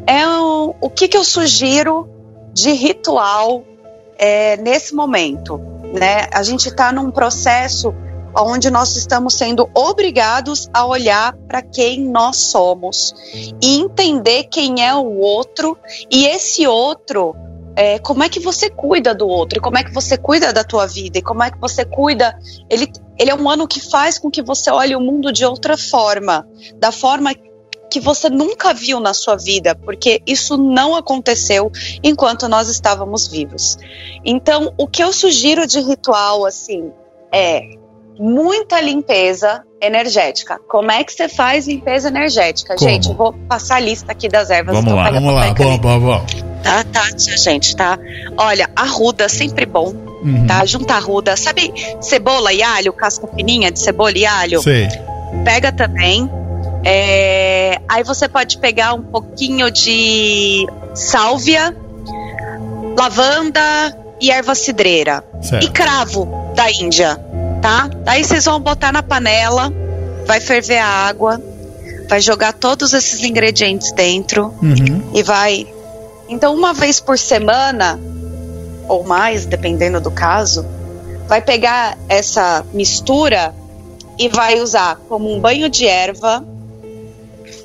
[0.06, 2.08] É um, o que, que eu sugiro
[2.54, 3.64] de ritual
[4.20, 5.60] é, nesse momento?
[6.00, 6.28] Né?
[6.32, 7.92] A gente está num processo
[8.38, 13.14] onde nós estamos sendo obrigados a olhar para quem nós somos
[13.62, 15.78] e entender quem é o outro
[16.10, 17.36] e esse outro
[17.76, 20.64] é, como é que você cuida do outro, e como é que você cuida da
[20.64, 22.38] tua vida, e como é que você cuida.
[22.70, 25.78] Ele, ele é um ano que faz com que você olhe o mundo de outra
[25.78, 27.34] forma, da forma
[27.90, 31.72] que você nunca viu na sua vida, porque isso não aconteceu
[32.04, 33.78] enquanto nós estávamos vivos.
[34.24, 36.92] Então, o que eu sugiro de ritual, assim,
[37.32, 37.78] é
[38.20, 40.59] muita limpeza energética.
[40.68, 42.76] Como é que você faz limpeza energética?
[42.76, 42.89] Como?
[42.89, 44.76] Gente, vou passar a lista aqui das ervas.
[44.76, 45.53] Vamos lá, vamos lá.
[45.53, 46.26] Bom, bom, bom.
[46.63, 47.99] Tá, tá, gente, tá?
[48.38, 49.93] Olha, arruda, sempre bom.
[50.24, 50.47] Uhum.
[50.47, 50.66] Tá?
[50.66, 51.36] Junta arruda.
[51.38, 54.61] Sabe cebola e alho, casca fininha de cebola e alho?
[54.61, 54.88] Sei.
[55.43, 56.30] Pega também.
[56.84, 57.80] É...
[57.88, 61.76] Aí você pode pegar um pouquinho de sálvia,
[62.97, 63.61] lavanda
[64.20, 65.24] e erva cidreira.
[65.41, 65.63] Certo.
[65.63, 67.20] E cravo da Índia
[67.66, 67.89] tá?
[68.05, 69.74] Aí vocês vão botar na panela,
[70.28, 71.41] vai ferver a água,
[72.07, 75.11] vai jogar todos esses ingredientes dentro uhum.
[75.16, 75.66] e vai.
[76.30, 77.99] Então, uma vez por semana,
[78.88, 80.63] ou mais, dependendo do caso,
[81.28, 83.51] vai pegar essa mistura
[84.20, 86.45] e vai usar como um banho de erva,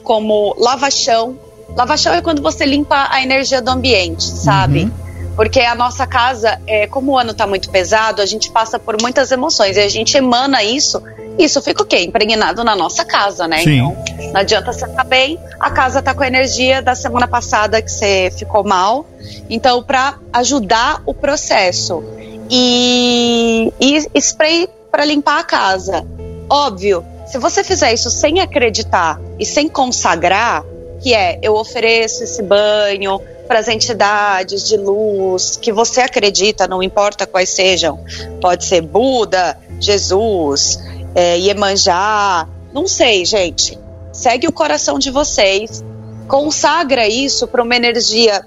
[0.02, 1.38] como lavachão.
[1.76, 4.84] Lavachão é quando você limpa a energia do ambiente, sabe?
[4.84, 5.09] Uhum.
[5.36, 9.00] Porque a nossa casa, é, como o ano está muito pesado, a gente passa por
[9.00, 11.02] muitas emoções e a gente emana isso.
[11.38, 12.00] Isso fica o quê?
[12.00, 13.58] Impregnado na nossa casa, né?
[13.58, 13.78] Sim.
[13.78, 13.96] Então,
[14.32, 17.80] não adianta você estar tá bem, a casa tá com a energia da semana passada
[17.80, 19.06] que você ficou mal.
[19.48, 22.02] Então, para ajudar o processo.
[22.50, 26.04] E, e spray para limpar a casa.
[26.48, 30.64] Óbvio, se você fizer isso sem acreditar e sem consagrar,
[31.00, 33.20] que é eu ofereço esse banho,
[33.50, 37.98] para as entidades de luz que você acredita, não importa quais sejam.
[38.40, 40.78] Pode ser Buda, Jesus,
[41.16, 43.76] é, Iemanjá, não sei, gente.
[44.12, 45.82] Segue o coração de vocês,
[46.28, 48.46] consagra isso para uma energia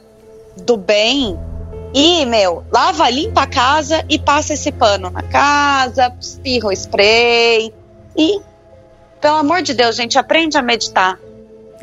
[0.56, 1.38] do bem
[1.94, 7.74] e, meu, lava, limpa a casa e passa esse pano na casa, espirra o spray
[8.16, 8.40] e,
[9.20, 11.20] pelo amor de Deus, gente, aprende a meditar.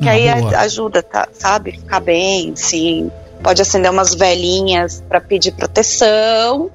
[0.01, 0.59] Que ah, aí boa.
[0.59, 1.72] ajuda, tá, sabe?
[1.72, 3.11] Ficar bem, sim.
[3.42, 6.70] Pode acender umas velhinhas para pedir proteção.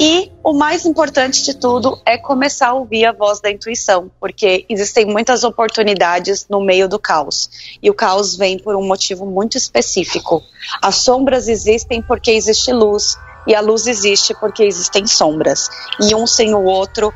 [0.00, 4.64] E o mais importante de tudo é começar a ouvir a voz da intuição, porque
[4.68, 7.50] existem muitas oportunidades no meio do caos.
[7.82, 10.40] E o caos vem por um motivo muito específico.
[10.80, 15.68] As sombras existem porque existe luz, e a luz existe porque existem sombras.
[16.00, 17.12] E um sem o outro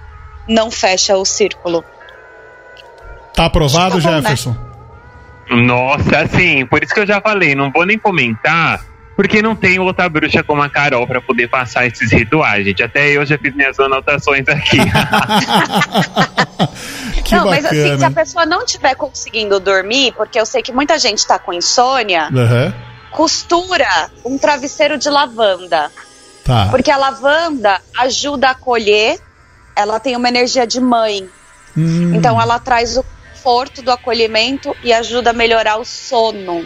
[0.49, 1.85] não fecha o círculo.
[3.33, 4.21] Tá aprovado, tá bom, né?
[4.23, 4.51] Jefferson?
[4.51, 4.72] Né?
[5.53, 8.83] Nossa, assim, por isso que eu já falei, não vou nem comentar,
[9.15, 12.83] porque não tem outra bruxa como a Carol para poder passar esses rituais, gente.
[12.83, 14.79] Até eu já fiz minhas anotações aqui.
[17.23, 20.73] que não, mas assim, se a pessoa não estiver conseguindo dormir, porque eu sei que
[20.73, 22.73] muita gente está com insônia, uhum.
[23.11, 25.91] costura um travesseiro de lavanda.
[26.45, 26.69] Tá.
[26.71, 29.21] Porque a lavanda ajuda a acolher,
[29.77, 31.29] ela tem uma energia de mãe.
[31.77, 33.05] Hum, Então ela traz o
[33.43, 36.65] conforto do acolhimento e ajuda a melhorar o sono.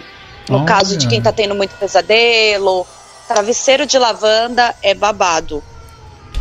[0.48, 0.64] No Olha.
[0.66, 2.86] caso de quem tá tendo muito pesadelo,
[3.26, 5.62] travesseiro de lavanda é babado.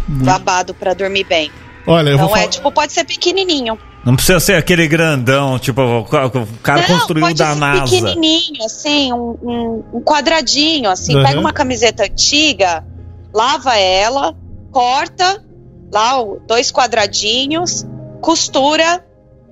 [0.07, 1.51] Babado pra dormir bem.
[1.88, 2.51] Olha, eu Então vou é falar.
[2.51, 3.79] tipo, pode ser pequenininho.
[4.03, 7.59] Não precisa ser aquele grandão, tipo, o ca- o cara Não, construiu pode da ser
[7.59, 7.83] NASA.
[7.95, 11.15] pequenininho, assim, um, um- um quadradinho, assim.
[11.15, 11.23] Uhum.
[11.23, 12.86] Pega uma camiseta antiga,
[13.33, 14.36] lava ela,
[14.71, 15.43] corta
[15.91, 17.83] lá o- dois quadradinhos,
[18.21, 19.03] costura.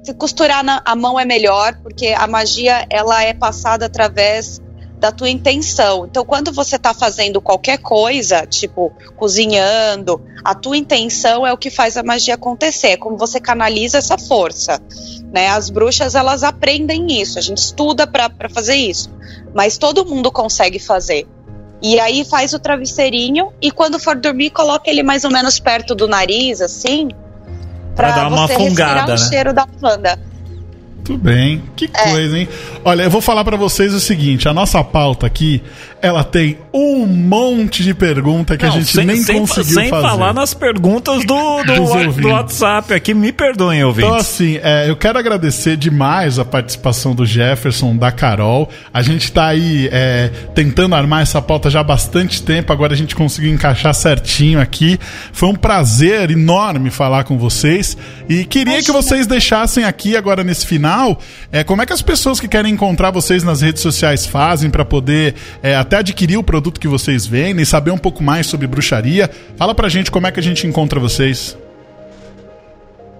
[0.04, 4.62] Se costurar na a mão é melhor, porque a magia ela é passada através
[4.99, 6.06] da tua intenção.
[6.06, 11.70] Então, quando você tá fazendo qualquer coisa, tipo cozinhando, a tua intenção é o que
[11.70, 14.82] faz a magia acontecer, é como você canaliza essa força
[15.34, 15.47] né?
[15.47, 19.10] As bruxas elas aprendem isso, a gente estuda pra fazer isso,
[19.54, 21.28] mas todo mundo consegue fazer.
[21.82, 25.95] E aí faz o travesseirinho e quando for dormir coloca ele mais ou menos perto
[25.95, 27.10] do nariz, assim,
[27.96, 29.18] Pra, dar uma você fungada, respirar o né?
[29.30, 30.20] cheiro da lavanda.
[31.04, 31.62] Tudo bem.
[31.76, 32.10] Que É.
[32.12, 32.47] coisa, hein?
[32.86, 35.62] Olha, eu vou falar pra vocês o seguinte: a nossa pauta aqui,
[36.01, 39.89] ela tem um monte de pergunta que a Não, gente sem, nem sem, conseguiu sem
[39.89, 40.08] fazer.
[40.08, 42.28] falar nas perguntas do, do, do.
[42.30, 44.10] WhatsApp aqui, me perdoem, ouvintes.
[44.10, 48.70] Então, assim, é, eu quero agradecer demais a participação do Jefferson, da Carol.
[48.93, 52.97] A gente tá aí é, tentando armar essa pauta já há bastante tempo, agora a
[52.97, 54.97] gente conseguiu encaixar certinho aqui.
[55.34, 57.97] Foi um prazer enorme falar com vocês.
[58.30, 60.93] E queria que vocês deixassem aqui, agora nesse final,
[61.52, 64.86] é, como é que as pessoas que querem encontrar vocês nas redes sociais fazem para
[64.86, 69.30] poder é, até adquirir o produto que vocês vendem, saber um pouco mais sobre bruxaria.
[69.58, 71.58] Fala pra gente como é que a gente encontra vocês.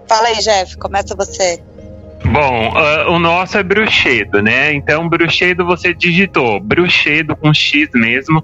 [0.08, 1.60] Fala aí, Jeff, começa você.
[2.26, 4.74] Bom, ah, o nosso é Bruxedo, né?
[4.74, 8.44] Então, Bruxedo você digitou, Bruxedo com X mesmo.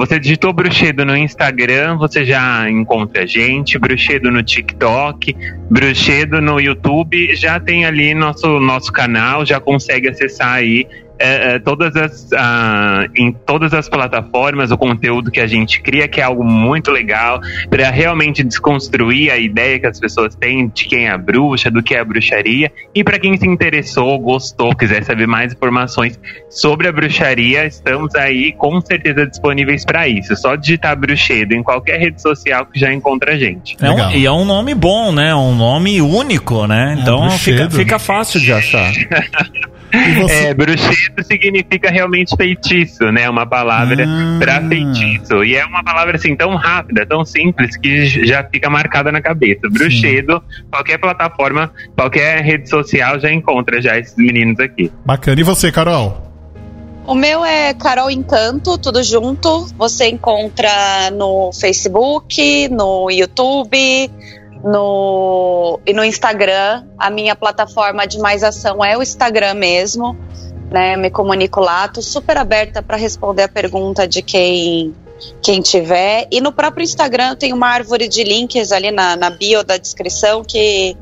[0.00, 3.78] Você digitou Bruxedo no Instagram, você já encontra a gente.
[3.78, 5.36] Bruxedo no TikTok,
[5.70, 10.88] Bruxedo no YouTube, já tem ali nosso, nosso canal, já consegue acessar aí
[11.20, 16.08] é, é, todas as, ah, em todas as plataformas o conteúdo que a gente cria,
[16.08, 20.86] que é algo muito legal, para realmente desconstruir a ideia que as pessoas têm de
[20.86, 22.72] quem é a bruxa, do que é a bruxaria.
[22.94, 26.18] E para quem se interessou, gostou, quiser saber mais informações
[26.48, 30.34] sobre a bruxaria, estamos aí com certeza disponíveis para isso.
[30.36, 33.76] Só digitar bruxedo em qualquer rede social que já encontra a gente.
[33.80, 35.34] É um- e é um nome bom, né?
[35.34, 36.96] Um nome único, né?
[36.98, 37.76] Então fica, bruxedo.
[37.76, 38.90] fica fácil de achar.
[39.92, 40.32] Você...
[40.46, 43.28] É, bruxedo significa realmente feitiço, né?
[43.28, 44.38] Uma palavra Ah.
[44.38, 45.44] pra feitiço.
[45.44, 49.60] E é uma palavra assim tão rápida, tão simples, que já fica marcada na cabeça.
[49.70, 54.90] Bruxedo, qualquer plataforma, qualquer rede social já encontra já esses meninos aqui.
[55.04, 55.40] Bacana.
[55.40, 56.30] E você, Carol?
[57.06, 59.66] O meu é Carol Encanto, tudo junto.
[59.76, 60.70] Você encontra
[61.12, 64.10] no Facebook, no YouTube,
[64.64, 66.84] no e no Instagram.
[66.98, 70.16] A minha plataforma de mais ação é o Instagram mesmo,
[70.70, 70.96] né?
[70.96, 74.94] Me comunico lá, tô super aberta para responder a pergunta de quem
[75.42, 76.26] quem tiver.
[76.30, 80.42] E no próprio Instagram tenho uma árvore de links ali na, na bio da descrição
[80.42, 80.96] que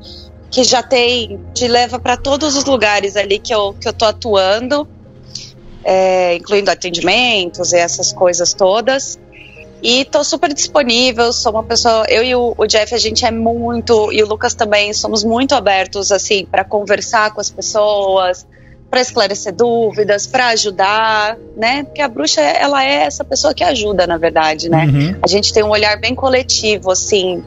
[0.51, 4.07] que já tem te leva para todos os lugares ali que eu que eu tô
[4.07, 4.89] atuando
[5.85, 9.19] é, incluindo atendimentos e essas coisas todas.
[9.83, 13.31] E tô super disponível, sou uma pessoa, eu e o, o Jeff, a gente é
[13.31, 18.45] muito, e o Lucas também, somos muito abertos, assim, para conversar com as pessoas,
[18.91, 21.85] para esclarecer dúvidas, para ajudar, né?
[21.85, 24.87] Porque a bruxa, ela é essa pessoa que ajuda, na verdade, né?
[24.87, 25.17] Uhum.
[25.23, 27.45] A gente tem um olhar bem coletivo, assim,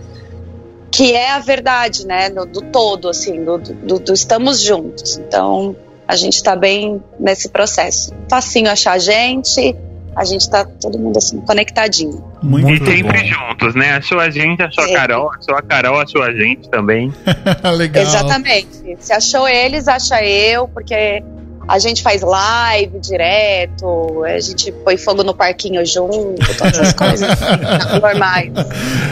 [0.92, 2.30] que é a verdade, né?
[2.30, 5.18] Do, do todo, assim, do, do, do estamos juntos.
[5.18, 5.76] Então,
[6.08, 8.14] a gente tá bem nesse processo.
[8.30, 9.76] Facinho achar a gente,
[10.16, 12.24] a gente tá todo mundo assim, conectadinho.
[12.42, 13.28] Muito, e sempre bom.
[13.28, 13.94] juntos, né?
[13.94, 15.02] Achou a gente, achou a Sempre.
[15.02, 17.14] Carol, achou a Carol, achou a gente também.
[17.78, 18.04] Legal.
[18.04, 18.98] Exatamente.
[19.00, 21.24] Se achou eles, acha eu, porque
[21.68, 27.30] a gente faz live direto, a gente põe fogo no parquinho junto, todas as coisas
[27.30, 28.52] assim, normais.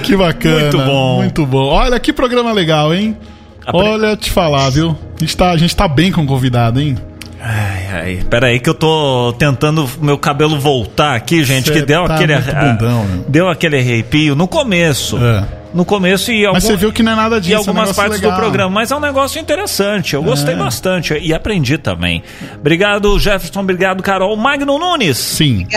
[0.03, 0.61] Que bacana.
[0.61, 1.15] Muito bom.
[1.17, 1.67] Muito bom.
[1.67, 3.17] Olha que programa legal, hein?
[3.71, 4.97] Olha, te falar, viu?
[5.15, 6.97] A gente tá, a gente tá bem com o convidado, hein?
[7.91, 12.05] Ai, ai, peraí que eu tô tentando meu cabelo voltar aqui, gente, Cê que deu
[12.05, 13.23] tá aquele muito bundão, né?
[13.27, 15.17] deu aquele arrepio no começo.
[15.17, 15.59] É.
[15.73, 17.53] No começo e algum, você viu que não é nada e disso.
[17.53, 18.31] é um algumas partes legal.
[18.31, 20.15] do programa, mas é um negócio interessante.
[20.15, 20.57] Eu gostei É.
[20.57, 22.23] bastante e aprendi também.
[22.59, 24.35] Obrigado, Jefferson, obrigado, Carol.
[24.35, 25.17] Magno Nunes.
[25.17, 25.67] Sim.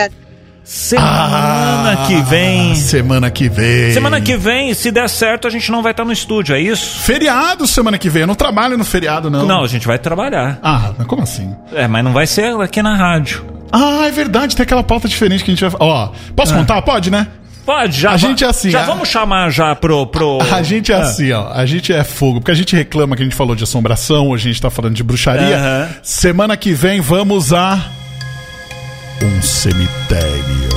[0.63, 2.73] Semana Ah, que vem.
[2.75, 3.91] Semana que vem.
[3.91, 6.99] Semana que vem, se der certo, a gente não vai estar no estúdio, é isso?
[6.99, 8.21] Feriado semana que vem.
[8.21, 9.45] Eu não trabalho no feriado, não.
[9.45, 10.59] Não, a gente vai trabalhar.
[10.63, 11.53] Ah, mas como assim?
[11.73, 13.45] É, mas não vai ser aqui na rádio.
[13.71, 14.55] Ah, é verdade.
[14.55, 15.75] Tem aquela pauta diferente que a gente vai.
[15.79, 16.57] Ó, posso É.
[16.57, 16.81] contar?
[16.81, 17.27] Pode, né?
[17.65, 18.11] Pode, já.
[18.11, 20.05] A gente é assim, Já a- vamos chamar já pro.
[20.07, 20.39] pro...
[20.51, 20.99] A gente é Ah.
[21.01, 21.51] assim, ó.
[21.53, 22.39] A gente é fogo.
[22.39, 24.93] Porque a gente reclama que a gente falou de assombração, hoje a gente tá falando
[24.95, 25.57] de bruxaria.
[25.57, 25.89] Aham.
[26.03, 27.79] Semana que vem vamos a.
[29.21, 30.69] Um cemitério.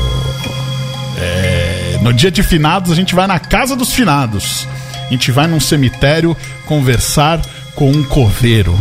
[1.19, 4.69] É, no dia de finados, a gente vai na casa dos finados.
[5.07, 7.41] A gente vai num cemitério conversar
[7.75, 8.79] com um coveiro.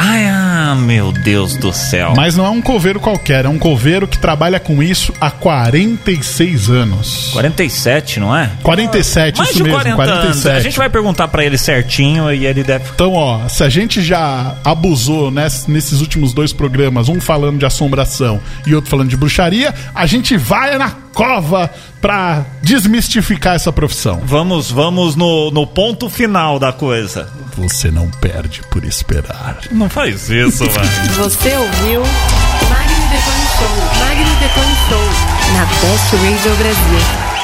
[0.00, 2.12] Ah, meu Deus do céu.
[2.16, 6.70] Mas não é um coveiro qualquer, é um coveiro que trabalha com isso há 46
[6.70, 7.30] anos.
[7.32, 8.50] 47, não é?
[8.62, 10.24] 47, Mais isso de mesmo, 40 47.
[10.26, 10.46] anos.
[10.46, 12.84] A gente vai perguntar pra ele certinho e ele deve.
[12.94, 17.66] Então, ó, se a gente já abusou ness- nesses últimos dois programas, um falando de
[17.66, 21.68] assombração e outro falando de bruxaria, a gente vai na cova
[22.00, 24.20] pra desmistificar essa profissão.
[24.24, 27.28] Vamos, vamos no, no ponto final da coisa.
[27.56, 29.58] Você não perde por esperar.
[29.70, 31.14] Não faz isso, mano.
[31.16, 32.00] Você ouviu
[32.70, 33.98] Magno Detone Show.
[33.98, 35.54] Magno Detone Show.
[35.54, 37.37] Na Best Radio Brasil.